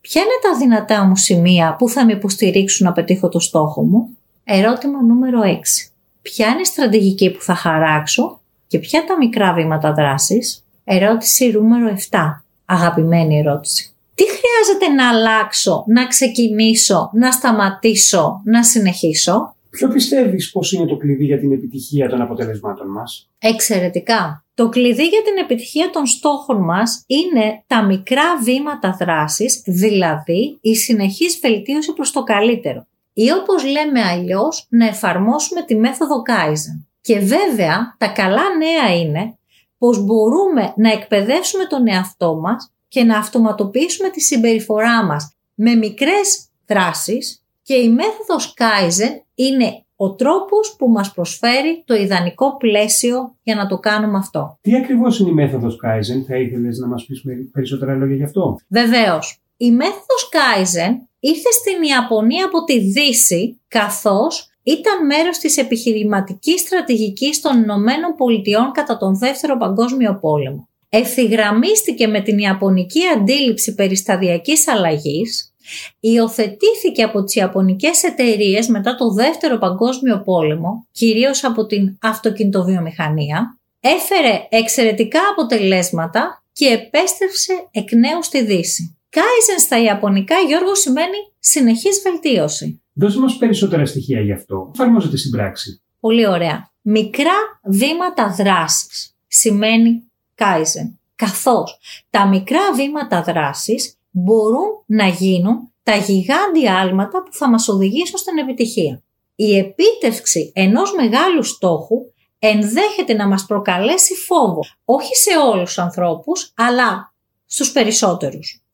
Ποια 0.00 0.22
είναι 0.22 0.38
τα 0.42 0.58
δυνατά 0.58 1.04
μου 1.04 1.16
σημεία 1.16 1.76
που 1.78 1.88
θα 1.88 2.04
με 2.04 2.12
υποστηρίξουν 2.12 2.86
να 2.86 2.92
πετύχω 2.92 3.28
το 3.28 3.38
στόχο 3.38 3.82
μου; 3.82 4.08
Ερώτημα 4.44 5.02
νούμερο 5.02 5.40
6. 5.42 5.90
Ποια 6.22 6.48
είναι 6.48 6.60
η 6.60 6.64
στρατηγική 6.64 7.30
που 7.30 7.42
θα 7.42 7.54
χαράξω 7.54 8.40
και 8.66 8.78
ποια 8.78 9.04
τα 9.04 9.16
μικρά 9.16 9.52
βήματα 9.52 9.92
δράσης; 9.92 10.64
Ερώτηση 10.84 11.50
νούμερο 11.50 11.96
7. 12.10 12.45
Αγαπημένη 12.66 13.38
ερώτηση. 13.38 13.90
Τι 14.14 14.24
χρειάζεται 14.24 14.94
να 14.94 15.08
αλλάξω, 15.08 15.84
να 15.86 16.06
ξεκινήσω, 16.06 17.10
να 17.12 17.30
σταματήσω, 17.30 18.40
να 18.44 18.62
συνεχίσω; 18.62 19.56
Ποιο 19.70 19.88
πιστεύεις 19.88 20.50
πως 20.50 20.72
είναι 20.72 20.86
το 20.86 20.96
κλειδί 20.96 21.24
για 21.24 21.38
την 21.38 21.52
επιτυχία 21.52 22.08
των 22.08 22.20
αποτελεσμάτων 22.20 22.90
μας; 22.90 23.30
Εξαιρετικά. 23.38 24.44
Το 24.54 24.68
κλειδί 24.68 25.06
για 25.06 25.22
την 25.22 25.36
επιτυχία 25.42 25.90
των 25.90 26.06
στόχων 26.06 26.64
μας 26.64 27.04
είναι 27.06 27.62
τα 27.66 27.84
μικρά 27.84 28.38
βήματα 28.42 28.96
δράσης, 29.00 29.62
δηλαδή 29.66 30.58
η 30.60 30.76
συνεχής 30.76 31.38
βελτίωση 31.42 31.92
προς 31.92 32.10
το 32.12 32.22
καλύτερο. 32.22 32.86
Ή 33.12 33.30
όπως 33.30 33.64
λέμε 33.64 34.02
αλλιώς, 34.02 34.66
να 34.68 34.86
εφαρμόσουμε 34.86 35.62
τη 35.62 35.74
μέθοδο 35.74 36.22
Kaizen. 36.28 36.84
Και 37.00 37.18
βέβαια, 37.18 37.96
τα 37.98 38.06
καλά 38.08 38.42
νέα 38.58 38.96
είναι 39.00 39.38
πως 39.78 40.04
μπορούμε 40.04 40.72
να 40.76 40.92
εκπαιδεύσουμε 40.92 41.64
τον 41.64 41.88
εαυτό 41.88 42.34
μας 42.34 42.72
και 42.88 43.04
να 43.04 43.18
αυτοματοποιήσουμε 43.18 44.08
τη 44.08 44.20
συμπεριφορά 44.20 45.04
μας 45.04 45.36
με 45.54 45.74
μικρές 45.74 46.48
δράσεις 46.66 47.42
και 47.62 47.74
η 47.74 47.88
μέθοδος 47.88 48.54
Kaizen 48.58 49.22
είναι 49.34 49.84
ο 49.96 50.14
τρόπος 50.14 50.74
που 50.78 50.88
μας 50.88 51.12
προσφέρει 51.12 51.82
το 51.86 51.94
ιδανικό 51.94 52.56
πλαίσιο 52.56 53.34
για 53.42 53.54
να 53.54 53.66
το 53.66 53.78
κάνουμε 53.78 54.18
αυτό. 54.18 54.58
Τι 54.60 54.76
ακριβώς 54.76 55.18
είναι 55.18 55.30
η 55.30 55.32
μέθοδος 55.32 55.78
Kaizen, 55.84 56.24
θα 56.26 56.36
ήθελες 56.36 56.78
να 56.78 56.86
μας 56.86 57.04
πεις 57.04 57.22
περισσότερα 57.52 57.94
λόγια 57.94 58.16
γι' 58.16 58.22
αυτό; 58.22 58.56
Βεβαίως. 58.68 59.40
Η 59.56 59.70
μέθοδος 59.70 60.30
Kaizen 60.32 60.92
ήρθε 61.20 61.50
στην 61.50 61.82
Ιαπωνία 61.82 62.44
από 62.44 62.64
τη 62.64 62.80
Δύση 62.80 63.60
καθώς 63.68 64.50
ήταν 64.66 65.06
μέρος 65.06 65.38
της 65.38 65.56
επιχειρηματικής 65.56 66.60
στρατηγικής 66.60 67.40
των 67.40 67.62
Ηνωμένων 67.62 68.14
Πολιτειών 68.16 68.72
κατά 68.72 68.96
τον 68.96 69.18
Δεύτερο 69.18 69.56
Παγκόσμιο 69.56 70.18
Πόλεμο. 70.20 70.68
Ευθυγραμμίστηκε 70.88 72.06
με 72.06 72.20
την 72.20 72.38
Ιαπωνική 72.38 73.00
αντίληψη 73.16 73.74
περισταδιακής 73.74 74.68
αλλαγής 74.68 75.56
Υιοθετήθηκε 76.00 77.02
από 77.02 77.24
τις 77.24 77.34
Ιαπωνικές 77.34 78.02
εταιρείες 78.02 78.68
μετά 78.68 78.94
το 78.94 79.12
Δεύτερο 79.12 79.58
Παγκόσμιο 79.58 80.22
Πόλεμο, 80.22 80.86
κυρίως 80.92 81.44
από 81.44 81.66
την 81.66 81.98
αυτοκινητοβιομηχανία, 82.02 83.58
έφερε 83.80 84.46
εξαιρετικά 84.48 85.20
αποτελέσματα 85.30 86.44
και 86.52 86.66
επέστρεψε 86.66 87.68
εκ 87.70 87.92
νέου 87.92 88.22
στη 88.22 88.44
Δύση. 88.44 88.98
Κάιζενς 89.08 89.62
στα 89.62 89.82
Ιαπωνικά, 89.82 90.34
Γιώργος, 90.46 90.80
σημαίνει 90.80 91.16
συνεχής 91.38 92.00
βελτίωση. 92.02 92.82
Δώσε 92.98 93.18
μας 93.18 93.36
περισσότερα 93.36 93.86
στοιχεία 93.86 94.20
γι' 94.20 94.32
αυτό. 94.32 94.70
Εφαρμόζεται 94.74 95.16
στην 95.16 95.30
πράξη. 95.30 95.82
Πολύ 96.00 96.26
ωραία. 96.26 96.70
Μικρά 96.82 97.34
βήματα 97.64 98.34
δράσης 98.38 99.16
σημαίνει 99.26 100.02
Κάιζεν. 100.34 100.98
Καθώς 101.14 101.78
τα 102.10 102.26
μικρά 102.26 102.72
βήματα 102.74 103.22
δράσης 103.22 103.98
μπορούν 104.10 104.82
να 104.86 105.06
γίνουν 105.06 105.72
τα 105.82 105.96
γιγάντια 105.96 106.78
άλματα 106.78 107.22
που 107.22 107.32
θα 107.32 107.48
μας 107.48 107.68
οδηγήσουν 107.68 108.18
στην 108.18 108.38
επιτυχία. 108.38 109.02
Η 109.34 109.56
επίτευξη 109.56 110.52
ενός 110.54 110.94
μεγάλου 110.94 111.42
στόχου 111.42 111.96
ενδέχεται 112.38 113.14
να 113.14 113.28
μας 113.28 113.46
προκαλέσει 113.46 114.14
φόβο, 114.14 114.60
όχι 114.84 115.14
σε 115.14 115.38
όλους 115.38 115.64
τους 115.64 115.78
ανθρώπους, 115.78 116.52
αλλά 116.56 117.14
στους 117.46 117.72
περισσότερους. 117.72 118.64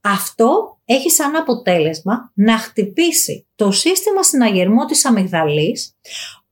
Αυτό 0.00 0.78
έχει 0.92 1.10
σαν 1.10 1.36
αποτέλεσμα 1.36 2.32
να 2.34 2.58
χτυπήσει 2.58 3.46
το 3.54 3.70
σύστημα 3.70 4.22
συναγερμού 4.22 4.84
της 4.84 5.04
αμυγδαλής, 5.04 5.96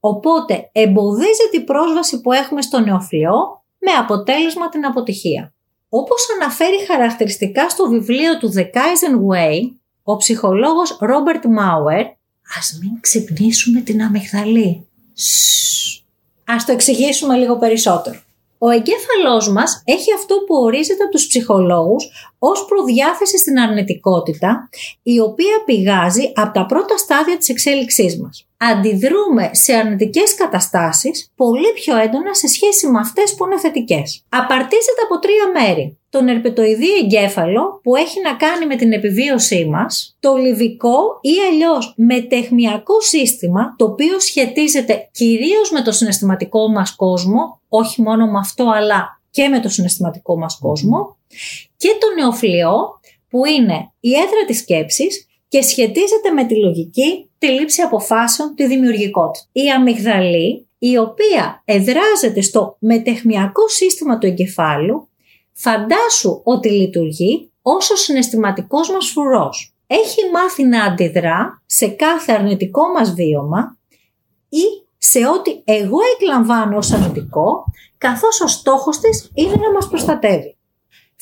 οπότε 0.00 0.68
εμποδίζει 0.72 1.48
την 1.50 1.64
πρόσβαση 1.64 2.20
που 2.20 2.32
έχουμε 2.32 2.62
στο 2.62 2.80
νεοφλοιό 2.80 3.64
με 3.78 3.92
αποτέλεσμα 3.92 4.68
την 4.68 4.86
αποτυχία. 4.86 5.54
Όπως 5.88 6.26
αναφέρει 6.40 6.86
χαρακτηριστικά 6.86 7.68
στο 7.68 7.88
βιβλίο 7.88 8.38
του 8.38 8.52
The 8.56 8.62
Kaizen 8.62 9.34
Way, 9.34 9.60
ο 10.02 10.16
ψυχολόγος 10.16 10.96
Ρόμπερτ 11.00 11.44
Μάουερ, 11.44 12.06
ας 12.58 12.78
μην 12.82 13.00
ξυπνήσουμε 13.00 13.80
την 13.80 14.02
αμυγδαλή. 14.02 14.86
Ας 16.44 16.64
το 16.64 16.72
εξηγήσουμε 16.72 17.36
λίγο 17.36 17.58
περισσότερο. 17.58 18.18
Ο 18.62 18.70
εγκέφαλός 18.70 19.48
μας 19.48 19.82
έχει 19.84 20.12
αυτό 20.14 20.34
που 20.34 20.54
ορίζεται 20.54 21.02
από 21.02 21.12
τους 21.12 21.26
ψυχολόγους 21.26 22.10
ως 22.38 22.64
προδιάθεση 22.64 23.38
στην 23.38 23.58
αρνητικότητα, 23.58 24.68
η 25.02 25.20
οποία 25.20 25.62
πηγάζει 25.64 26.32
από 26.34 26.52
τα 26.52 26.66
πρώτα 26.66 26.96
στάδια 26.96 27.36
της 27.36 27.48
εξέλιξής 27.48 28.20
μας. 28.20 28.49
Αντιδρούμε 28.62 29.50
σε 29.52 29.74
αρνητικές 29.74 30.34
καταστάσεις 30.34 31.30
πολύ 31.36 31.72
πιο 31.74 31.96
έντονα 31.96 32.34
σε 32.34 32.46
σχέση 32.46 32.86
με 32.86 32.98
αυτές 32.98 33.34
που 33.34 33.44
είναι 33.44 33.58
θετικές. 33.58 34.24
Απαρτίζεται 34.28 35.02
από 35.04 35.18
τρία 35.18 35.66
μέρη. 35.66 35.98
Τον 36.08 36.28
ερπετοειδή 36.28 36.88
εγκέφαλο 37.02 37.80
που 37.82 37.96
έχει 37.96 38.20
να 38.20 38.34
κάνει 38.34 38.66
με 38.66 38.76
την 38.76 38.92
επιβίωσή 38.92 39.64
μας, 39.64 40.16
το 40.20 40.34
λιβικό 40.34 41.18
ή 41.20 41.34
αλλιώς 41.50 41.94
μετεχμιακό 41.96 43.00
σύστημα 43.00 43.74
το 43.76 43.84
οποίο 43.84 44.20
σχετίζεται 44.20 45.08
κυρίως 45.12 45.70
με 45.70 45.82
το 45.82 45.92
συναισθηματικό 45.92 46.68
μας 46.68 46.96
κόσμο, 46.96 47.60
όχι 47.68 48.02
μόνο 48.02 48.26
με 48.26 48.38
αυτό 48.38 48.70
αλλά 48.70 49.20
και 49.30 49.48
με 49.48 49.60
το 49.60 49.68
συναισθηματικό 49.68 50.38
μας 50.38 50.58
κόσμο 50.58 51.16
και 51.76 51.88
το 52.00 52.20
νεοφλοιό 52.20 53.00
που 53.28 53.44
είναι 53.44 53.92
η 54.00 54.12
έδρα 54.12 54.44
της 54.46 54.58
σκέψης 54.58 55.29
και 55.50 55.62
σχετίζεται 55.62 56.30
με 56.34 56.44
τη 56.44 56.56
λογική, 56.56 57.30
τη 57.38 57.46
λήψη 57.46 57.82
αποφάσεων, 57.82 58.54
τη 58.54 58.66
δημιουργικότητα. 58.66 59.44
Η 59.52 59.70
αμυγδαλή, 59.70 60.68
η 60.78 60.96
οποία 60.98 61.62
εδράζεται 61.64 62.40
στο 62.40 62.76
μετεχμιακό 62.78 63.68
σύστημα 63.68 64.18
του 64.18 64.26
εγκεφάλου, 64.26 65.08
φαντάσου 65.52 66.40
ότι 66.44 66.70
λειτουργεί 66.70 67.52
ως 67.62 67.90
ο 67.90 67.96
συναισθηματικός 67.96 68.90
μας 68.90 69.10
φουρός. 69.10 69.74
Έχει 69.86 70.30
μάθει 70.32 70.64
να 70.64 70.84
αντιδρά 70.84 71.62
σε 71.66 71.86
κάθε 71.86 72.32
αρνητικό 72.32 72.88
μας 72.88 73.14
βίωμα 73.14 73.78
ή 74.48 74.64
σε 74.98 75.18
ό,τι 75.18 75.50
εγώ 75.64 75.98
εκλαμβάνω 76.14 76.76
ως 76.76 76.92
αρνητικό, 76.92 77.64
καθώς 77.98 78.40
ο 78.40 78.46
στόχος 78.46 78.98
της 78.98 79.30
είναι 79.34 79.56
να 79.56 79.72
μας 79.72 79.88
προστατεύει. 79.88 80.56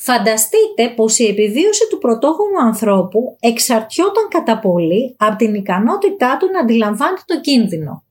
Φανταστείτε 0.01 0.89
πως 0.95 1.19
η 1.19 1.27
επιβίωση 1.27 1.87
του 1.89 1.97
πρωτόγονου 1.97 2.59
ανθρώπου 2.65 3.37
εξαρτιόταν 3.39 4.27
κατά 4.29 4.59
πολύ 4.59 5.15
από 5.17 5.35
την 5.35 5.53
ικανότητά 5.53 6.37
του 6.37 6.49
να 6.51 6.59
αντιλαμβάνεται 6.59 7.21
το 7.25 7.41
κίνδυνο. 7.41 8.03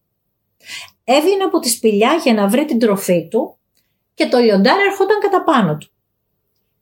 Έβγαινε 1.05 1.45
από 1.45 1.59
τη 1.59 1.69
σπηλιά 1.69 2.21
για 2.23 2.35
να 2.35 2.49
βρει 2.49 2.65
την 2.65 2.79
τροφή 2.79 3.29
του 3.29 3.59
και 4.15 4.27
το 4.27 4.39
λιοντάρι 4.39 4.83
ερχόταν 4.91 5.21
κατά 5.21 5.45
πάνω 5.45 5.77
του. 5.77 5.89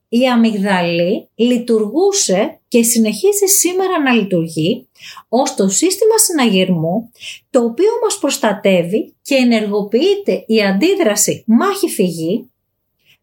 Η 0.08 0.28
αμυγδαλή 0.28 1.28
λειτουργούσε 1.34 2.60
και 2.68 2.82
συνεχίζει 2.82 3.46
σήμερα 3.46 4.02
να 4.02 4.12
λειτουργεί 4.12 4.88
ως 5.28 5.54
το 5.54 5.68
σύστημα 5.68 6.18
συναγερμού 6.18 7.10
το 7.50 7.64
οποίο 7.64 7.90
μας 8.02 8.18
προστατεύει 8.18 9.14
και 9.22 9.34
ενεργοποιείται 9.34 10.44
η 10.46 10.62
αντίδραση 10.62 11.44
μάχη-φυγή 11.46 12.50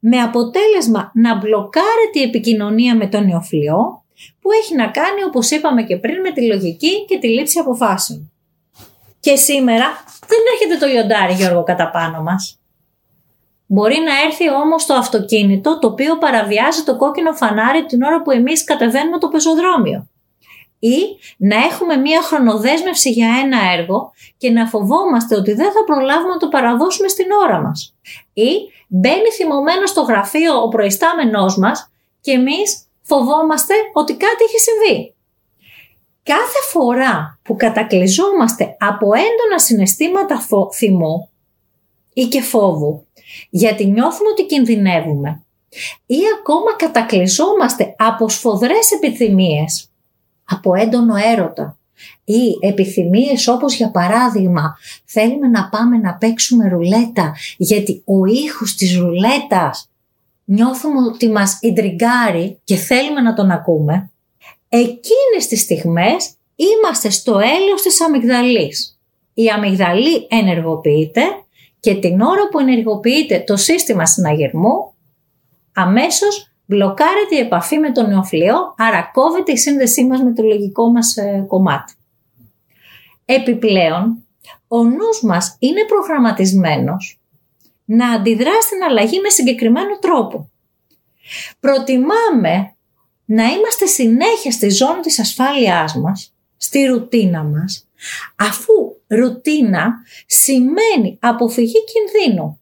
με 0.06 0.18
αποτέλεσμα 0.18 1.12
να 1.14 1.36
μπλοκάρεται 1.36 2.20
η 2.20 2.22
επικοινωνία 2.22 2.96
με 2.96 3.08
τον 3.08 3.26
νεοφλοιό 3.26 4.04
που 4.42 4.52
έχει 4.52 4.76
να 4.76 4.88
κάνει 4.88 5.24
όπως 5.28 5.52
είπαμε 5.52 5.84
και 5.84 5.98
πριν 5.98 6.22
με 6.22 6.32
τη 6.32 6.46
λογική 6.46 7.06
και 7.06 7.18
τη 7.18 7.28
λήψη 7.28 7.60
αποφάσεων. 7.60 8.32
Και 9.20 9.36
σήμερα 9.36 9.86
δεν 10.28 10.40
έρχεται 10.54 10.86
το 10.86 10.92
λιοντάρι 10.92 11.34
Γιώργο 11.34 11.64
κατά 11.64 11.90
πάνω 11.90 12.22
μας. 12.22 12.60
Μπορεί 13.66 13.98
να 14.00 14.22
έρθει 14.26 14.50
όμως 14.50 14.86
το 14.86 14.94
αυτοκίνητο 14.94 15.80
το 15.80 15.88
οποίο 15.88 16.18
παραβιάζει 16.18 16.84
το 16.84 16.98
κόκκινο 16.98 17.34
φανάρι 17.34 17.86
την 17.86 18.02
ώρα 18.02 18.22
που 18.22 18.32
εμείς 18.32 18.64
κατεβαίνουμε 18.64 19.18
το 19.18 19.28
πεζοδρόμιο. 19.28 20.08
Ή 20.84 21.18
να 21.38 21.56
έχουμε 21.56 21.96
μία 21.96 22.22
χρονοδέσμευση 22.22 23.10
για 23.10 23.28
ένα 23.44 23.58
έργο 23.78 24.12
και 24.38 24.50
να 24.50 24.68
φοβόμαστε 24.68 25.36
ότι 25.36 25.54
δεν 25.54 25.72
θα 25.72 25.84
προλάβουμε 25.86 26.34
να 26.34 26.38
το 26.38 26.48
παραδώσουμε 26.48 27.08
στην 27.08 27.26
ώρα 27.44 27.62
μας. 27.62 27.96
Ή 28.34 28.50
μπαίνει 28.88 29.30
θυμωμένος 29.32 29.90
στο 29.90 30.02
γραφείο 30.02 30.62
ο 30.62 30.68
προϊστάμενός 30.68 31.58
μας 31.58 31.92
και 32.22 32.32
εμείς 32.32 32.88
φοβόμαστε 33.02 33.74
ότι 33.94 34.14
κάτι 34.14 34.44
έχει 34.44 34.60
συμβεί. 34.60 35.14
Κάθε 36.24 36.60
φορά 36.72 37.40
που 37.44 37.56
κατακλυζόμαστε 37.56 38.76
από 38.80 39.06
έντονα 39.14 39.60
συναισθήματα 39.60 40.48
θυμού 40.74 41.30
ή 42.14 42.24
και 42.24 42.42
φόβου, 42.42 43.08
γιατί 43.50 43.86
νιώθουμε 43.86 44.30
ότι 44.30 44.46
κινδυνεύουμε, 44.46 45.44
ή 46.06 46.20
ακόμα 46.40 46.76
κατακλυζόμαστε 46.76 47.96
από 47.98 48.30
σφοδρές 48.30 48.92
επιθυμίες, 48.92 49.93
από 50.54 50.76
έντονο 50.76 51.14
έρωτα 51.34 51.78
ή 52.24 52.68
επιθυμίες 52.68 53.48
όπως 53.48 53.76
για 53.76 53.92
παράδειγμα 53.92 54.78
θέλουμε 55.06 55.48
να 55.48 55.70
πάμε 55.70 55.98
να 55.98 56.14
παίξουμε 56.14 56.68
ρουλέτα 56.68 57.36
γιατί 57.58 58.02
ο 58.06 58.26
ήχος 58.26 58.76
της 58.76 58.98
ρουλέτας 58.98 59.88
νιώθουμε 60.46 61.00
ότι 61.14 61.30
μας 61.30 61.58
ιντριγκάρει 61.62 62.60
και 62.64 62.76
θέλουμε 62.76 63.22
να 63.22 63.34
τον 63.34 63.52
ακούμε, 63.52 64.12
εκείνες 64.70 65.48
τις 65.48 65.62
στιγμές 65.62 66.34
είμαστε 66.56 67.10
στο 67.10 67.40
έλεος 67.40 67.82
της 67.82 68.02
αμυγδαλής. 68.02 69.00
Η 69.34 69.50
αμυγδαλή 69.50 70.28
ενεργοποιείται 70.30 71.22
και 71.80 71.96
την 71.96 72.22
ώρα 72.22 72.48
που 72.52 72.60
ενεργοποιείται 72.60 73.44
το 73.48 73.58
σύστημα 73.58 74.06
συναγερμού, 74.06 74.94
αμέσως 75.74 76.53
μπλοκάρεται 76.66 77.36
η 77.36 77.40
επαφή 77.40 77.78
με 77.78 77.92
τον 77.92 78.10
νεοφλοιό, 78.10 78.74
άρα 78.78 79.10
κόβεται 79.14 79.52
η 79.52 79.58
σύνδεσή 79.58 80.06
μας 80.06 80.22
με 80.22 80.34
το 80.34 80.44
λογικό 80.44 80.92
μας 80.92 81.18
ε, 81.18 81.46
κομμάτι. 81.48 81.94
Επιπλέον, 83.26 84.24
ο 84.68 84.84
νους 84.84 85.22
μας 85.24 85.56
είναι 85.60 85.86
προγραμματισμένος 85.86 87.20
να 87.86 88.10
αντιδρά 88.10 88.62
στην 88.62 88.84
αλλαγή 88.84 89.20
με 89.20 89.30
συγκεκριμένο 89.30 90.00
τρόπο. 90.00 90.52
Προτιμάμε 91.60 92.76
να 93.26 93.44
είμαστε 93.44 93.86
συνέχεια 93.86 94.52
στη 94.52 94.70
ζώνη 94.70 95.02
της 95.02 95.20
ασφάλειάς 95.20 95.96
μας, 95.96 96.34
στη 96.58 96.84
ρουτίνα 96.86 97.44
μας, 97.44 97.88
αφού 98.36 98.74
ρουτίνα 99.08 99.94
σημαίνει 100.26 101.18
αποφυγή 101.22 101.78
κινδύνου. 101.84 102.60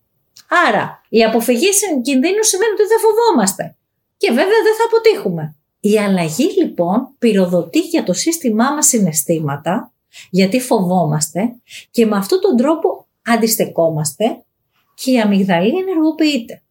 Άρα, 0.68 1.02
η 1.10 1.24
αποφυγή 1.24 1.70
κινδύνου 2.02 2.44
σημαίνει 2.44 2.72
ότι 2.72 2.88
δεν 2.88 3.00
φοβόμαστε 3.00 3.76
και 4.22 4.28
βέβαια 4.28 4.62
δεν 4.64 4.76
θα 4.78 4.86
αποτύχουμε. 4.86 5.56
Η 5.80 6.00
αλλαγή 6.00 6.54
λοιπόν 6.58 7.16
πυροδοτεί 7.20 7.80
για 7.80 8.04
το 8.04 8.14
σύστημά 8.14 8.72
μας 8.72 8.88
συναισθήματα, 8.88 9.94
γιατί 10.30 10.60
φοβόμαστε 10.60 11.56
και 11.92 12.06
με 12.06 12.18
αυτόν 12.18 12.40
τον 12.42 12.58
τρόπο 12.58 13.08
αντιστεκόμαστε 13.26 14.44
και 14.96 15.12
η 15.12 15.20
αμυγδαλή 15.20 15.78
ενεργοποιείται. 15.78 16.62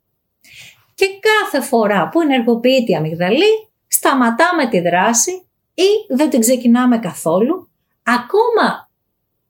Και 0.95 1.07
κάθε 1.21 1.67
φορά 1.67 2.09
που 2.09 2.21
ενεργοποιείται 2.21 2.93
η 2.93 2.95
αμυγδαλή, 2.95 3.69
σταματάμε 3.87 4.69
τη 4.69 4.81
δράση 4.81 5.31
ή 5.75 6.15
δεν 6.15 6.31
την 6.31 6.41
ξεκινάμε 6.41 6.99
καθόλου, 6.99 7.71
ακόμα 8.03 8.91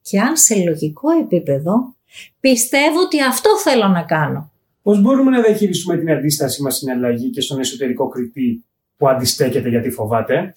και 0.02 0.20
αν 0.20 0.36
σε 0.36 0.54
λογικό 0.54 1.10
επίπεδο 1.10 1.96
πιστεύω 2.40 3.00
ότι 3.00 3.22
αυτό 3.22 3.58
θέλω 3.58 3.88
να 3.88 4.02
κάνω. 4.02 4.49
Πώς 4.82 5.00
μπορούμε 5.00 5.30
να 5.30 5.42
διαχειριστούμε 5.42 5.98
την 5.98 6.10
αντίστασή 6.10 6.62
μας 6.62 6.76
στην 6.76 6.90
αλλαγή 6.90 7.30
και 7.30 7.40
στον 7.40 7.58
εσωτερικό 7.58 8.08
κριτή 8.08 8.64
που 8.96 9.08
αντιστέκεται 9.08 9.68
γιατί 9.68 9.90
φοβάται; 9.90 10.52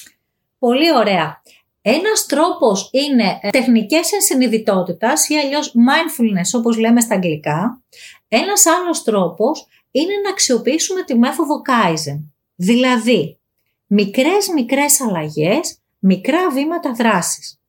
Πολύ 0.59 0.95
ωραία. 0.95 1.41
Ένας 1.81 2.25
τρόπος 2.25 2.89
είναι 2.91 3.39
ε, 3.41 3.49
τεχνικές 3.49 4.11
ενσυνειδητότητας 4.11 5.29
ή 5.29 5.35
αλλιώς 5.35 5.73
mindfulness 5.75 6.59
όπως 6.59 6.77
λέμε 6.77 7.01
στα 7.01 7.15
αγγλικά. 7.15 7.81
Ένας 8.27 8.65
άλλος 8.65 9.03
τρόπος 9.03 9.67
είναι 9.91 10.13
να 10.23 10.29
αξιοποιήσουμε 10.29 11.03
τη 11.03 11.15
μέθοδο 11.15 11.61
Kaizen. 11.67 12.23
Δηλαδή, 12.55 13.39
μικρές 13.87 14.47
μικρές 14.55 15.01
αλλαγές, 15.01 15.77
μικρά 15.99 16.49
βήματα 16.49 16.91
δράσης. 16.93 17.59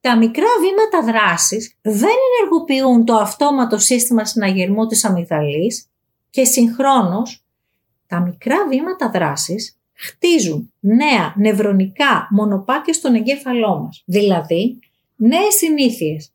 Τα 0.00 0.16
μικρά 0.16 0.48
βήματα 0.60 1.12
δράσης 1.12 1.74
δεν 1.82 2.16
ενεργοποιούν 2.38 3.04
το 3.04 3.14
αυτόματο 3.14 3.78
σύστημα 3.78 4.24
συναγερμού 4.24 4.86
της 4.86 5.04
αμυγδαλής 5.04 5.91
και 6.32 6.44
συγχρόνως 6.44 7.44
τα 8.06 8.20
μικρά 8.20 8.66
βήματα 8.68 9.10
δράσης 9.10 9.78
χτίζουν 9.92 10.72
νέα 10.80 11.34
νευρονικά 11.36 12.28
μονοπάτια 12.30 12.92
στον 12.92 13.14
εγκέφαλό 13.14 13.78
μας. 13.78 14.02
Δηλαδή, 14.06 14.78
νέες 15.16 15.54
συνήθειες. 15.54 16.32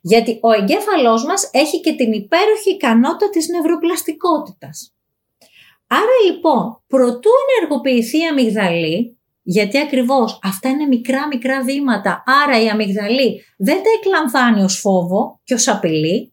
Γιατί 0.00 0.38
ο 0.42 0.52
εγκέφαλός 0.52 1.24
μας 1.24 1.50
έχει 1.52 1.80
και 1.80 1.92
την 1.92 2.12
υπέροχη 2.12 2.70
ικανότητα 2.70 3.30
της 3.30 3.48
νευροπλαστικότητας. 3.48 4.94
Άρα 5.86 6.16
λοιπόν, 6.26 6.82
προτού 6.86 7.30
ενεργοποιηθεί 7.56 8.18
η 8.18 8.26
αμυγδαλή, 8.26 9.18
γιατί 9.42 9.78
ακριβώς 9.78 10.38
αυτά 10.42 10.68
είναι 10.68 10.86
μικρά 10.86 11.26
μικρά 11.26 11.62
βήματα, 11.62 12.22
άρα 12.44 12.62
η 12.62 12.68
αμυγδαλή 12.68 13.44
δεν 13.58 13.76
τα 13.76 13.90
εκλαμβάνει 13.98 14.62
ως 14.62 14.78
φόβο 14.78 15.40
και 15.44 15.54
ως 15.54 15.68
απειλή, 15.68 16.32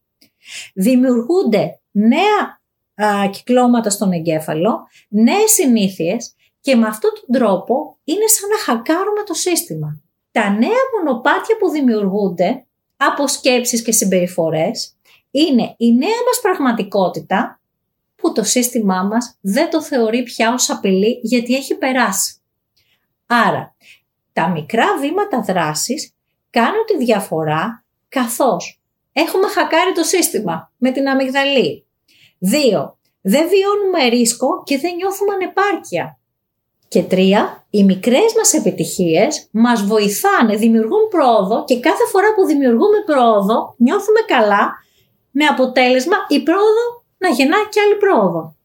δημιουργούνται 0.73 1.79
νέα 1.91 2.63
α, 2.95 3.29
κυκλώματα 3.29 3.89
στον 3.89 4.11
εγκέφαλο, 4.11 4.87
νέες 5.07 5.51
συνήθειες 5.51 6.35
και 6.61 6.75
με 6.75 6.87
αυτόν 6.87 7.11
τον 7.13 7.39
τρόπο 7.39 7.97
είναι 8.03 8.27
σαν 8.27 8.49
να 8.49 8.57
χακάρουμε 8.57 9.23
το 9.25 9.33
σύστημα. 9.33 10.01
Τα 10.31 10.49
νέα 10.49 10.81
μονοπάτια 10.97 11.57
που 11.59 11.69
δημιουργούνται 11.69 12.65
από 12.97 13.27
σκέψεις 13.27 13.81
και 13.81 13.91
συμπεριφορές 13.91 14.97
είναι 15.31 15.75
η 15.77 15.93
νέα 15.93 16.23
μας 16.25 16.39
πραγματικότητα 16.41 17.59
που 18.15 18.31
το 18.33 18.43
σύστημά 18.43 19.03
μας 19.03 19.37
δεν 19.41 19.69
το 19.69 19.81
θεωρεί 19.81 20.23
πια 20.23 20.53
ως 20.53 20.69
απειλή 20.69 21.19
γιατί 21.23 21.55
έχει 21.55 21.75
περάσει. 21.75 22.35
Άρα, 23.25 23.75
τα 24.33 24.49
μικρά 24.49 24.97
βήματα 24.99 25.41
δράσης 25.41 26.13
κάνουν 26.49 26.85
τη 26.85 26.97
διαφορά 26.97 27.85
καθώς 28.09 28.81
έχουμε 29.13 29.47
χακάρει 29.47 29.93
το 29.93 30.03
σύστημα 30.03 30.71
με 30.77 30.91
την 30.91 31.07
αμυγδαλή. 31.07 31.84
Δύο, 32.53 32.97
δεν 33.21 33.45
βιώνουμε 33.53 34.15
ρίσκο 34.15 34.47
και 34.65 34.77
δεν 34.77 34.95
νιώθουμε 34.95 35.33
ανεπάρκεια. 35.33 36.19
Και 36.87 37.03
τρία, 37.03 37.65
οι 37.69 37.83
μικρές 37.83 38.29
μας 38.37 38.53
επιτυχίες 38.53 39.47
μας 39.51 39.85
βοηθάνε, 39.85 40.55
δημιουργούν 40.55 41.07
πρόοδο 41.09 41.63
και 41.63 41.79
κάθε 41.79 42.05
φορά 42.11 42.33
που 42.35 42.45
δημιουργούμε 42.45 42.97
πρόοδο 43.05 43.75
νιώθουμε 43.77 44.21
καλά 44.27 44.63
με 45.31 45.45
αποτέλεσμα 45.45 46.15
η 46.27 46.43
πρόοδο 46.43 46.85
να 47.17 47.29
γεννά 47.29 47.57
και 47.69 47.79
άλλη 47.83 47.95
πρόοδο. 48.03 48.55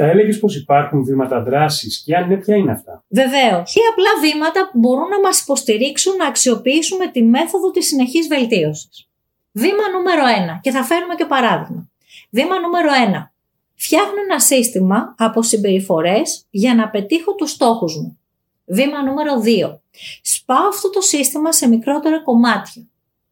Θα 0.00 0.04
έλεγες 0.06 0.38
πως 0.38 0.56
υπάρχουν 0.56 1.04
βήματα 1.04 1.42
δράσης 1.42 2.02
και 2.04 2.16
αν 2.16 2.28
ναι, 2.28 2.36
ποια 2.36 2.56
είναι 2.56 2.72
αυτά; 2.72 3.04
Βεβαίως. 3.08 3.74
Ή 3.74 3.80
απλά 3.92 4.12
βήματα 4.20 4.68
που 4.72 4.78
μπορούν 4.78 5.08
να 5.08 5.20
μας 5.20 5.40
υποστηρίξουν 5.40 6.16
να 6.16 6.26
αξιοποιήσουμε 6.26 7.06
τη 7.06 7.22
μέθοδο 7.22 7.70
της 7.70 7.86
συνεχής 7.86 8.26
βελτίωσης. 8.28 9.08
Βήμα 9.52 9.84
νούμερο 9.94 10.22
1. 10.56 10.60
Και 10.60 10.70
θα 10.70 10.82
φέρουμε 10.82 11.14
και 11.14 11.24
παράδειγμα. 11.24 11.88
Βήμα 12.30 12.60
νούμερο 12.60 12.88
1. 12.90 13.32
Φτιάχνω 13.74 14.22
ένα 14.28 14.40
σύστημα 14.40 15.14
από 15.18 15.42
συμπεριφορές 15.42 16.46
για 16.50 16.74
να 16.74 16.88
πετύχω 16.88 17.34
τους 17.34 17.50
στόχους 17.50 17.96
μου. 17.96 18.18
Βήμα 18.64 19.02
νούμερο 19.02 19.42
2. 19.44 19.80
Σπάω 20.22 20.68
αυτό 20.68 20.90
το 20.90 21.00
σύστημα 21.00 21.52
σε 21.52 21.68
μικρότερα 21.68 22.22
κομμάτια. 22.22 22.88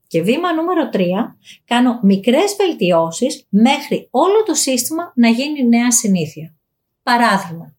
Και 0.06 0.22
βήμα 0.22 0.52
νούμερο 0.52 0.88
3. 0.92 0.98
Κάνω 1.64 2.00
μικρές 2.02 2.56
βελτιώσεις 2.58 3.46
μέχρι 3.48 4.08
όλο 4.10 4.42
το 4.42 4.54
σύστημα 4.54 5.12
να 5.14 5.28
γίνει 5.28 5.68
νέα 5.68 5.90
συνήθεια. 5.90 6.54
Παράδειγμα. 7.02 7.74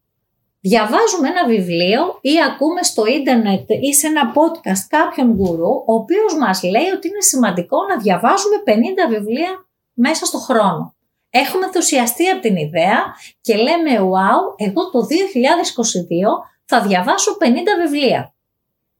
Διαβάζουμε 0.60 1.28
ένα 1.28 1.46
βιβλίο 1.48 2.18
ή 2.22 2.44
ακούμε 2.44 2.84
στο 2.84 3.06
ίντερνετ 3.06 3.70
ή 3.70 3.94
σε 3.94 4.08
ένα 4.08 4.34
podcast 4.34 4.86
κάποιον 4.88 5.34
γκουρού 5.34 5.72
ο 5.72 5.94
οποίος 5.94 6.38
μας 6.40 6.64
λέει 6.64 6.90
ότι 6.96 7.08
είναι 7.08 7.22
σημαντικό 7.22 7.78
να 7.90 7.98
διαβάζουμε 7.98 8.56
50 8.66 9.10
βιβλία 9.10 9.66
μέσα 9.94 10.26
στο 10.26 10.38
χρόνο 10.38 10.97
έχουμε 11.38 11.66
ενθουσιαστεί 11.66 12.30
από 12.30 12.42
την 12.42 12.56
ιδέα 12.56 13.04
και 13.42 13.56
λέμε 13.56 13.92
wow, 14.00 14.68
εγώ 14.68 14.90
το 14.90 15.00
2022 15.00 15.06
θα 16.66 16.82
διαβάσω 16.82 17.38
50 17.42 17.46
βιβλία. 17.82 18.34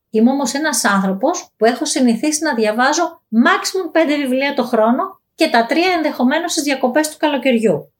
Είμαι 0.10 0.32
όμως 0.32 0.54
ένας 0.54 0.84
άνθρωπος 0.86 1.50
που 1.58 1.66
έχω 1.66 1.86
συνηθίσει 1.86 2.44
να 2.44 2.54
διαβάζω 2.54 3.22
maximum 3.46 3.98
5 3.98 4.06
βιβλία 4.08 4.54
το 4.54 4.64
χρόνο 4.64 5.22
και 5.36 5.48
τα 5.50 5.66
τρία 5.66 5.92
ενδεχομένως 5.92 6.52
στις 6.52 6.64
διακοπές 6.64 7.10
του 7.10 7.18
καλοκαιριού. 7.18 7.94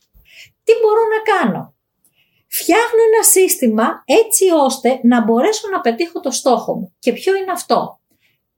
Τι 0.64 0.74
μπορώ 0.82 1.02
να 1.02 1.40
κάνω; 1.40 1.74
Φτιάχνω 2.48 3.02
ένα 3.14 3.24
σύστημα 3.24 4.04
έτσι 4.06 4.46
ώστε 4.66 5.00
να 5.04 5.24
μπορέσω 5.24 5.68
να 5.72 5.80
πετύχω 5.82 6.20
το 6.20 6.32
στόχο 6.32 6.76
μου. 6.76 6.96
Και 7.00 7.14
ποιο 7.14 7.36
είναι 7.36 7.52
αυτό; 7.52 8.00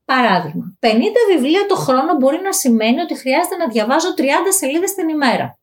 Παράδειγμα, 0.06 0.78
50 0.80 0.88
βιβλία 1.32 1.66
το 1.66 1.76
χρόνο 1.76 2.16
μπορεί 2.16 2.42
να 2.42 2.54
σημαίνει 2.54 3.02
ότι 3.02 3.18
χρειάζεται 3.18 3.56
να 3.56 3.68
διαβάζω 3.68 4.14
30 4.18 4.22
σελίδες 4.58 4.94
την 4.94 5.10
ημέρα. 5.10 5.59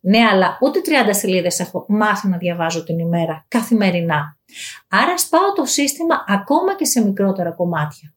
Ναι, 0.00 0.18
αλλά 0.32 0.58
ούτε 0.60 0.80
30 0.84 1.08
σελίδες 1.10 1.60
έχω 1.60 1.84
μάθει 1.88 2.28
να 2.28 2.36
διαβάζω 2.36 2.84
την 2.84 2.98
ημέρα 2.98 3.44
καθημερινά. 3.48 4.36
Άρα 4.88 5.18
σπάω 5.18 5.52
το 5.52 5.64
σύστημα 5.64 6.24
ακόμα 6.28 6.76
και 6.76 6.84
σε 6.84 7.04
μικρότερα 7.04 7.52
κομμάτια. 7.52 8.14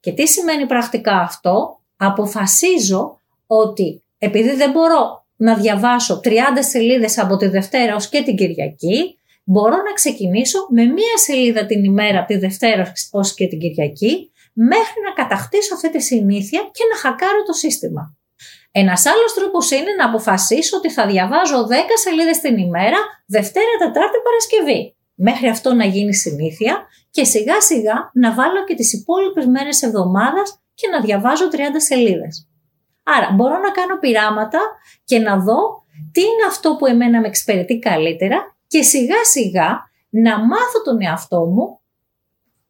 Και 0.00 0.12
τι 0.12 0.26
σημαίνει 0.28 0.66
πρακτικά 0.66 1.20
αυτό, 1.20 1.80
αποφασίζω 1.96 3.20
ότι 3.46 4.02
επειδή 4.18 4.54
δεν 4.54 4.70
μπορώ 4.70 5.26
να 5.36 5.54
διαβάσω 5.54 6.20
30 6.24 6.28
σελίδες 6.58 7.18
από 7.18 7.36
τη 7.36 7.46
Δευτέρα 7.46 7.94
ως 7.94 8.08
και 8.08 8.22
την 8.22 8.36
Κυριακή, 8.36 9.18
μπορώ 9.44 9.76
να 9.76 9.92
ξεκινήσω 9.94 10.66
με 10.70 10.84
μία 10.84 11.16
σελίδα 11.16 11.66
την 11.66 11.84
ημέρα 11.84 12.18
από 12.18 12.26
τη 12.26 12.36
Δευτέρα 12.36 12.92
ως 13.10 13.34
και 13.34 13.46
την 13.46 13.58
Κυριακή, 13.58 14.32
μέχρι 14.52 15.00
να 15.04 15.24
κατακτήσω 15.24 15.74
αυτή 15.74 15.90
τη 15.90 16.00
συνήθεια 16.00 16.60
και 16.72 16.84
να 16.92 16.98
χακάρω 16.98 17.42
το 17.46 17.52
σύστημα. 17.52 18.16
Ένας 18.72 19.06
άλλος 19.06 19.32
τρόπος 19.34 19.70
είναι 19.70 19.92
να 19.98 20.04
αποφασίσω 20.06 20.76
ότι 20.76 20.90
θα 20.90 21.06
διαβάζω 21.06 21.66
10 21.66 21.72
σελίδες 22.02 22.38
την 22.38 22.56
ημέρα, 22.56 22.98
Δευτέρα, 23.26 23.72
Τετάρτη, 23.78 24.18
Παρασκευή. 24.24 24.96
Μέχρι 25.14 25.48
αυτό 25.48 25.74
να 25.74 25.84
γίνει 25.84 26.14
συνήθεια 26.14 26.86
και 27.10 27.24
σιγά 27.24 27.60
σιγά 27.60 28.10
να 28.14 28.34
βάλω 28.34 28.64
και 28.64 28.74
τις 28.74 28.92
υπόλοιπες 28.92 29.46
μέρες 29.46 29.82
εβδομάδας 29.82 30.60
και 30.74 30.88
να 30.88 31.00
διαβάζω 31.00 31.48
30 31.48 31.56
σελίδες. 31.76 32.48
Άρα 33.02 33.32
μπορώ 33.32 33.58
να 33.58 33.70
κάνω 33.70 33.98
πειράματα 33.98 34.58
και 35.04 35.18
να 35.18 35.36
δω 35.36 35.84
τι 36.12 36.20
είναι 36.20 36.46
αυτό 36.48 36.76
που 36.76 36.86
εμένα 36.86 37.20
με 37.20 37.26
εξυπηρετεί 37.26 37.78
καλύτερα 37.78 38.56
και 38.66 38.82
σιγά 38.82 39.24
σιγά 39.24 39.90
να 40.08 40.38
μάθω 40.38 40.82
τον 40.84 41.02
εαυτό 41.02 41.44
μου 41.44 41.80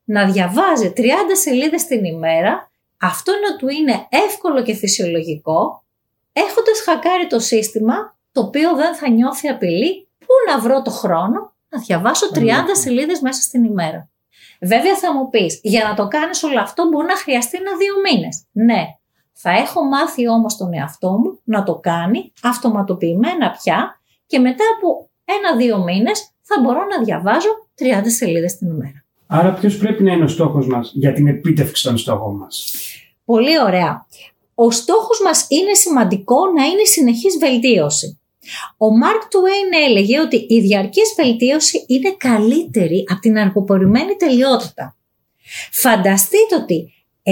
να 0.05 0.31
διαβάζει 0.31 0.93
30 0.97 1.01
σελίδες 1.43 1.85
την 1.85 2.05
ημέρα, 2.05 2.71
αυτό 3.01 3.33
να 3.33 3.57
του 3.57 3.69
είναι 3.69 4.07
εύκολο 4.09 4.62
και 4.62 4.75
φυσιολογικό, 4.75 5.85
έχοντας 6.33 6.81
χακάρει 6.85 7.27
το 7.27 7.38
σύστημα, 7.38 8.16
το 8.33 8.40
οποίο 8.40 8.75
δεν 8.77 8.95
θα 8.95 9.09
νιώθει 9.09 9.49
απειλή, 9.49 10.09
πού 10.18 10.33
να 10.49 10.61
βρω 10.61 10.83
το 10.83 10.90
χρόνο 10.90 11.55
να 11.68 11.79
διαβάσω 11.79 12.27
30 12.35 12.40
σελίδες 12.73 13.21
μέσα 13.21 13.42
στην 13.42 13.64
ημέρα. 13.64 14.09
Βέβαια 14.61 14.97
θα 14.97 15.14
μου 15.14 15.29
πεις, 15.29 15.61
για 15.62 15.85
να 15.85 15.95
το 15.95 16.09
κάνεις 16.09 16.42
όλο 16.42 16.61
αυτό 16.61 16.88
μπορεί 16.88 17.07
να 17.07 17.16
χρειαστεί 17.16 17.59
ένα-δύο 17.59 17.95
μήνες. 18.05 18.45
Ναι, 18.53 18.85
θα 19.33 19.51
έχω 19.51 19.85
μάθει 19.85 20.29
όμως 20.29 20.57
τον 20.57 20.73
εαυτό 20.73 21.11
μου 21.11 21.40
να 21.45 21.62
το 21.62 21.75
κάνει 21.75 22.33
αυτοματοποιημένα 22.42 23.51
πια 23.51 24.01
και 24.27 24.38
μετά 24.38 24.64
από 24.77 25.11
ένα-δύο 25.25 25.79
μήνες 25.79 26.31
θα 26.42 26.61
μπορώ 26.62 26.87
να 26.97 27.05
διαβάζω 27.05 27.49
30 27.81 28.03
σελίδες 28.05 28.57
την 28.57 28.68
ημέρα. 28.68 29.05
Άρα 29.27 29.53
ποιος 29.53 29.77
πρέπει 29.77 30.03
να 30.03 30.12
είναι 30.12 30.25
ο 30.25 30.29
στόχος 30.29 30.66
μας 30.66 30.92
για 30.95 31.12
την 31.12 31.27
επίτευξη 31.27 31.83
των 31.83 31.99
στόχων 31.99 32.37
μας; 32.37 32.75
Πολύ 33.25 33.61
ωραία. 33.61 34.07
Ο 34.55 34.71
στόχος 34.71 35.21
μας 35.25 35.47
είναι 35.49 35.75
σημαντικό 35.75 36.37
να 36.57 36.65
είναι 36.65 36.85
συνεχής 36.85 37.37
βελτίωση. 37.38 38.21
Ο 38.77 38.97
Μάρκ 38.97 39.23
Τουέιν 39.29 39.73
έλεγε 39.87 40.21
ότι 40.21 40.47
η 40.49 40.61
διαρκής 40.61 41.15
βελτίωση 41.17 41.85
είναι 41.87 42.15
καλύτερη 42.19 43.05
από 43.11 43.21
την 43.21 43.38
αργοπορημένη 43.38 44.17
τελειότητα. 44.17 44.97
Φανταστείτε 45.73 46.55
ότι 46.55 46.93
1% 47.23 47.31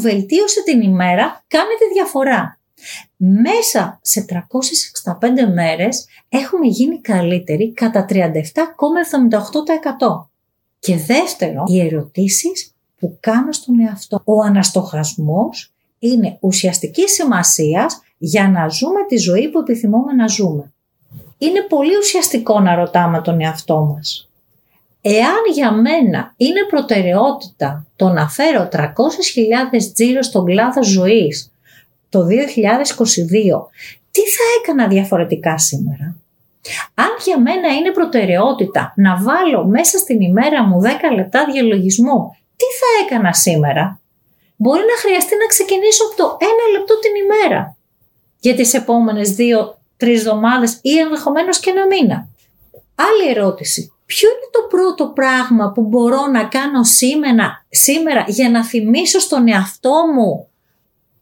βελτίωση 0.00 0.62
την 0.62 0.80
ημέρα 0.80 1.44
κάνει 1.48 1.74
τη 1.78 1.94
διαφορά. 1.94 2.60
Μέσα 3.16 3.98
σε 4.02 4.24
365 4.28 4.34
μέρες 5.54 6.06
έχουμε 6.28 6.66
γίνει 6.66 7.00
καλύτεροι 7.00 7.72
κατά 7.72 8.06
37,78%. 8.08 8.16
Και 10.78 10.96
δεύτερο, 10.96 11.64
οι 11.66 11.80
ερωτήσεις 11.80 12.74
που 12.98 13.16
κάνω 13.20 13.52
στον 13.52 13.80
εαυτό. 13.80 14.22
Ο 14.24 14.42
αναστοχασμός 14.42 15.71
είναι 16.02 16.36
ουσιαστική 16.40 17.08
σημασίας 17.08 18.02
για 18.18 18.48
να 18.48 18.68
ζούμε 18.68 19.06
τη 19.08 19.16
ζωή 19.16 19.48
που 19.48 19.58
επιθυμούμε 19.58 20.12
να 20.12 20.26
ζούμε. 20.26 20.72
Είναι 21.38 21.60
πολύ 21.68 21.96
ουσιαστικό 21.96 22.60
να 22.60 22.74
ρωτάμε 22.74 23.20
τον 23.20 23.40
εαυτό 23.40 23.80
μας. 23.80 24.30
Εάν 25.00 25.40
για 25.54 25.72
μένα 25.72 26.34
είναι 26.36 26.66
προτεραιότητα 26.68 27.86
το 27.96 28.08
να 28.08 28.28
φέρω 28.28 28.68
300.000 28.72 28.92
τζίρο 29.94 30.22
στον 30.22 30.44
κλάδο 30.44 30.84
ζωής 30.84 31.52
το 32.08 32.26
2022, 32.26 32.26
τι 34.10 34.20
θα 34.20 34.44
έκανα 34.60 34.88
διαφορετικά 34.88 35.58
σήμερα; 35.58 36.16
Αν 36.94 37.10
για 37.24 37.40
μένα 37.40 37.74
είναι 37.74 37.90
προτεραιότητα 37.90 38.92
να 38.96 39.16
βάλω 39.16 39.66
μέσα 39.66 39.98
στην 39.98 40.20
ημέρα 40.20 40.62
μου 40.62 40.80
10 40.82 40.86
λεπτά 41.14 41.44
διαλογισμού, 41.52 42.36
τι 42.56 42.64
θα 42.64 43.04
έκανα 43.04 43.32
σήμερα; 43.32 44.01
Μπορεί 44.62 44.84
να 44.92 45.00
χρειαστεί 45.02 45.34
να 45.36 45.46
ξεκινήσω 45.46 46.04
από 46.04 46.16
το 46.16 46.36
ένα 46.40 46.78
λεπτό 46.78 46.98
την 46.98 47.12
ημέρα 47.24 47.76
για 48.38 48.54
τις 48.54 48.74
επόμενες 48.74 49.34
2-3 49.38 50.06
εβδομάδες 50.06 50.78
ή 50.82 50.98
ενδεχομένως 50.98 51.58
και 51.58 51.70
ένα 51.70 51.86
μήνα. 51.86 52.28
Άλλη 52.94 53.30
ερώτηση. 53.30 53.92
Ποιο 54.06 54.28
είναι 54.28 54.50
το 54.52 54.76
πρώτο 54.76 55.12
πράγμα 55.14 55.72
που 55.72 55.82
μπορώ 55.82 56.26
να 56.26 56.44
κάνω 56.44 56.84
σήμερα, 56.84 57.66
σήμερα 57.68 58.24
για 58.28 58.50
να 58.50 58.64
θυμίσω 58.64 59.18
στον 59.18 59.48
εαυτό 59.48 59.94
μου 60.14 60.48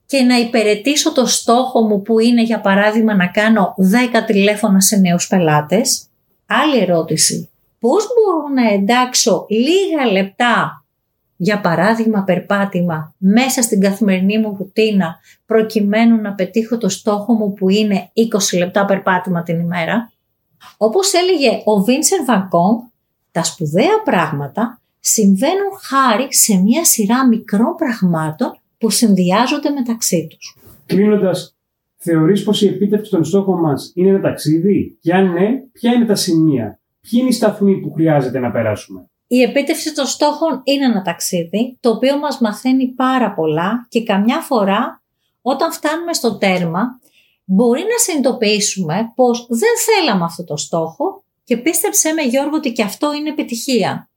και 0.07 0.23
να 0.23 0.37
υπηρετήσω 0.37 1.13
το 1.13 1.27
στόχο 1.27 1.81
μου 1.81 2.03
που 2.03 2.19
είναι 2.19 2.43
για 2.43 2.61
παράδειγμα 2.61 3.15
να 3.15 3.27
κάνω 3.27 3.75
10 4.19 4.25
τηλέφωνα 4.27 4.81
σε 4.81 4.97
νέους 4.97 5.27
πελάτες; 5.27 6.07
Άλλη 6.47 6.79
ερώτηση. 6.79 7.51
Πώς 7.79 8.07
μπορώ 8.07 8.49
να 8.55 8.73
εντάξω 8.73 9.47
λίγα 9.49 10.13
λεπτά 10.13 10.85
για 11.43 11.61
παράδειγμα 11.61 12.23
περπάτημα 12.23 13.15
μέσα 13.19 13.63
στην 13.63 13.81
καθημερινή 13.81 14.39
μου 14.39 14.57
ρουτίνα 14.59 15.17
προκειμένου 15.47 16.21
να 16.21 16.35
πετύχω 16.35 16.79
το 16.79 16.89
στόχο 16.89 17.33
μου 17.33 17.53
που 17.53 17.69
είναι 17.69 18.11
20 18.55 18.59
λεπτά 18.59 18.85
περπάτημα 18.85 19.43
την 19.43 19.61
ημέρα. 19.61 20.13
Όπως 20.77 21.13
έλεγε 21.13 21.63
ο 21.65 21.83
Βίνσερ 21.83 22.25
Βαγκόγκ, 22.25 22.79
τα 23.31 23.43
σπουδαία 23.45 24.03
πράγματα 24.05 24.81
συμβαίνουν 25.01 25.73
χάρη 25.89 26.35
σε 26.35 26.57
μια 26.57 26.85
σειρά 26.85 27.27
μικρών 27.27 27.75
πραγμάτων 27.77 28.61
που 28.79 28.91
συνδυάζονται 28.91 29.71
μεταξύ 29.71 30.27
τους. 30.31 30.57
Κλείνοντας, 30.87 31.57
θεωρείς 31.97 32.43
πως 32.43 32.63
η 32.63 32.67
επίτευξη 32.67 33.11
των 33.11 33.25
στόχων 33.25 33.61
μας 33.61 33.93
είναι 33.95 34.09
ένα 34.09 34.21
ταξίδι; 34.21 34.99
Και 35.01 35.15
αν 35.15 35.33
ναι, 35.33 35.49
ποια 35.73 35.93
είναι 35.93 36.05
τα 36.05 36.15
σημεία, 36.15 36.81
ποιοι 37.01 37.21
είναι 37.21 37.29
οι 37.29 37.33
σταθμοί 37.33 37.81
που 37.81 37.93
χρειάζεται 37.93 38.39
να 38.39 38.51
περάσουμε; 38.51 39.10
Η 39.33 39.43
επίτευξη 39.43 39.95
των 39.95 40.07
στόχων 40.07 40.61
είναι 40.65 40.85
ένα 40.85 41.03
ταξίδι 41.03 41.77
το 41.81 41.91
οποίο 41.91 42.19
μας 42.19 42.39
μαθαίνει 42.39 42.87
πάρα 42.87 43.35
πολλά 43.35 43.87
και 43.89 44.03
καμιά 44.03 44.41
φορά 44.41 45.03
όταν 45.43 45.73
φτάνουμε 45.73 46.13
στο 46.13 46.39
τέρμα 46.39 47.01
μπορεί 47.45 47.81
να 47.81 47.99
συνειδητοποιήσουμε 47.99 49.13
πως 49.15 49.47
δεν 49.49 49.71
θέλαμε 49.87 50.25
αυτό 50.25 50.45
το 50.45 50.57
στόχο 50.57 51.25
και 51.45 51.57
πίστεψέ 51.57 52.13
με 52.13 52.23
Γιώργο 52.23 52.57
ότι 52.57 52.73
και 52.73 52.83
αυτό 52.83 53.15
είναι 53.15 53.29
επιτυχία. 53.29 54.11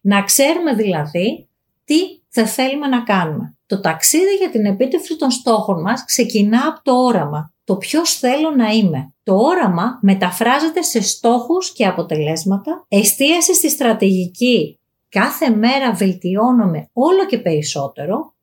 Να 0.00 0.22
ξέρουμε 0.22 0.74
δηλαδή 0.74 1.48
τι 1.84 1.98
δεν 2.30 2.46
θέλουμε 2.46 2.86
να 2.86 3.02
κάνουμε. 3.02 3.56
Το 3.66 3.80
ταξίδι 3.80 4.34
για 4.34 4.50
την 4.50 4.66
επίτευξη 4.66 5.16
των 5.16 5.30
στόχων 5.30 5.80
μας 5.80 6.04
ξεκινά 6.04 6.66
από 6.66 6.80
το 6.82 6.92
όραμα. 6.92 7.54
Το 7.66 7.76
ποιος 7.76 8.14
θέλω 8.18 8.50
να 8.50 8.68
είμαι. 8.68 9.12
Το 9.22 9.36
όραμα 9.36 9.98
μεταφράζεται 10.02 10.82
σε 10.82 11.02
στόχους 11.02 11.72
και 11.72 11.86
αποτελέσματα, 11.86 12.84
εστίαση 12.88 13.54
στη 13.54 13.70
στρατηγική, 13.70 14.78
κάθε 15.08 15.50
μέρα 15.50 15.92
βελτιώνομαι 15.92 16.88
όλο 16.92 17.26
και 17.26 17.38
περισσότερο, 17.38 18.34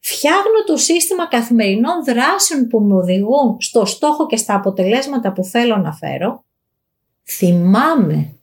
φτιάχνω 0.00 0.64
το 0.66 0.76
σύστημα 0.76 1.28
καθημερινών 1.28 2.04
δράσεων 2.04 2.66
που 2.68 2.80
με 2.80 2.94
οδηγούν 2.94 3.56
στο 3.60 3.84
στόχο 3.84 4.26
και 4.26 4.36
στα 4.36 4.54
αποτελέσματα 4.54 5.32
που 5.32 5.44
θέλω 5.44 5.76
να 5.76 5.92
φέρω, 5.92 6.44
θυμάμαι 7.24 8.34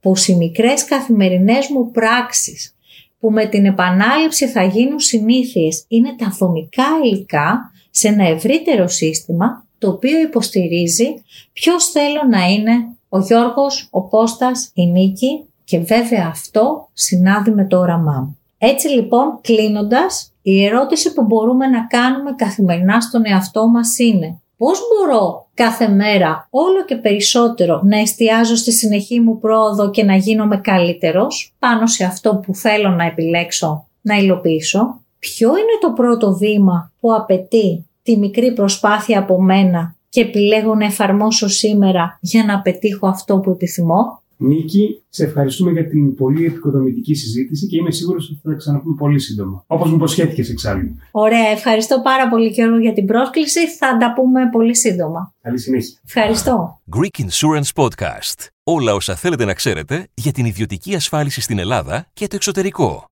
πως 0.00 0.28
οι 0.28 0.34
μικρές 0.34 0.84
καθημερινές 0.84 1.68
μου 1.68 1.90
πράξεις 1.90 2.76
που 3.18 3.30
με 3.30 3.46
την 3.46 3.66
επανάληψη 3.66 4.48
θα 4.48 4.64
γίνουν 4.64 5.00
συνήθειες 5.00 5.84
είναι 5.88 6.16
τα 6.16 6.36
δομικά 6.38 6.86
υλικά 7.04 7.72
σε 7.98 8.08
ένα 8.08 8.28
ευρύτερο 8.28 8.88
σύστημα 8.88 9.66
το 9.78 9.88
οποίο 9.88 10.20
υποστηρίζει 10.20 11.14
ποιος 11.52 11.84
θέλω 11.84 12.22
να 12.30 12.46
είναι 12.46 12.72
ο 13.08 13.18
Γιώργος, 13.18 13.88
ο 13.90 14.08
Κώστας, 14.08 14.70
η 14.74 14.86
Νίκη 14.86 15.44
και 15.64 15.78
βέβαια 15.78 16.26
αυτό 16.30 16.88
συνάδει 16.92 17.50
με 17.50 17.66
το 17.66 17.78
όραμά 17.78 18.20
μου. 18.20 18.38
Έτσι 18.58 18.88
λοιπόν 18.88 19.38
κλείνοντας, 19.40 20.32
η 20.42 20.64
ερώτηση 20.64 21.12
που 21.12 21.24
μπορούμε 21.24 21.66
να 21.66 21.86
κάνουμε 21.86 22.34
καθημερινά 22.36 23.00
στον 23.00 23.22
εαυτό 23.26 23.68
μας 23.68 23.98
είναι 23.98 24.40
πώς 24.56 24.80
μπορώ 24.88 25.48
κάθε 25.54 25.88
μέρα 25.88 26.48
όλο 26.50 26.84
και 26.84 26.96
περισσότερο 26.96 27.80
να 27.84 27.98
εστιάζω 27.98 28.56
στη 28.56 28.72
συνεχή 28.72 29.20
μου 29.20 29.38
πρόοδο 29.38 29.90
και 29.90 30.04
να 30.04 30.16
γίνομαι 30.16 30.56
καλύτερος 30.56 31.54
πάνω 31.58 31.86
σε 31.86 32.04
αυτό 32.04 32.40
που 32.46 32.54
θέλω 32.54 32.88
να 32.88 33.04
επιλέξω 33.04 33.86
να 34.00 34.16
υλοποιήσω; 34.16 35.00
Ποιο 35.18 35.48
είναι 35.48 35.78
το 35.80 35.92
πρώτο 35.92 36.36
βήμα 36.36 36.92
που 37.00 37.14
απαιτεί 37.14 37.87
τη 38.08 38.16
μικρή 38.16 38.52
προσπάθεια 38.52 39.18
από 39.18 39.42
μένα 39.42 39.96
και 40.08 40.20
επιλέγω 40.20 40.74
να 40.74 40.84
εφαρμόσω 40.84 41.48
σήμερα 41.48 42.18
για 42.20 42.44
να 42.44 42.60
πετύχω 42.60 43.06
αυτό 43.06 43.38
που 43.38 43.50
επιθυμώ. 43.50 44.22
Νίκη, 44.36 45.02
σε 45.08 45.24
ευχαριστούμε 45.24 45.70
για 45.70 45.88
την 45.88 46.14
πολύ 46.14 46.44
επικοδομητική 46.44 47.14
συζήτηση 47.14 47.66
και 47.66 47.76
είμαι 47.76 47.90
σίγουρος 47.90 48.30
ότι 48.30 48.40
θα 48.42 48.50
τα 48.50 48.56
ξαναπούμε 48.56 48.94
πολύ 48.98 49.18
σύντομα. 49.18 49.64
Όπως 49.66 49.90
μου 49.90 49.96
υποσχέθηκες 49.96 50.50
εξάλλου. 50.50 50.96
Ωραία, 51.10 51.48
ευχαριστώ 51.48 52.00
πάρα 52.02 52.28
πολύ 52.28 52.48
Γιώργο 52.48 52.78
για 52.78 52.92
την 52.92 53.06
πρόσκληση. 53.06 53.68
Θα 53.68 53.96
τα 53.96 54.12
πούμε 54.12 54.48
πολύ 54.52 54.76
σύντομα. 54.76 55.34
Καλή 55.42 55.58
συνέχεια. 55.58 55.98
Ευχαριστώ. 56.04 56.80
Greek 56.96 57.22
Insurance 57.22 57.84
Podcast. 57.84 58.46
Όλα 58.62 58.94
όσα 58.94 59.14
θέλετε 59.14 59.44
να 59.44 59.54
ξέρετε 59.54 60.08
για 60.14 60.32
την 60.32 60.44
ιδιωτική 60.44 60.94
ασφάλιση 60.94 61.40
στην 61.40 61.58
Ελλάδα 61.58 62.06
και 62.12 62.26
το 62.26 62.36
εξωτερικό. 62.36 63.04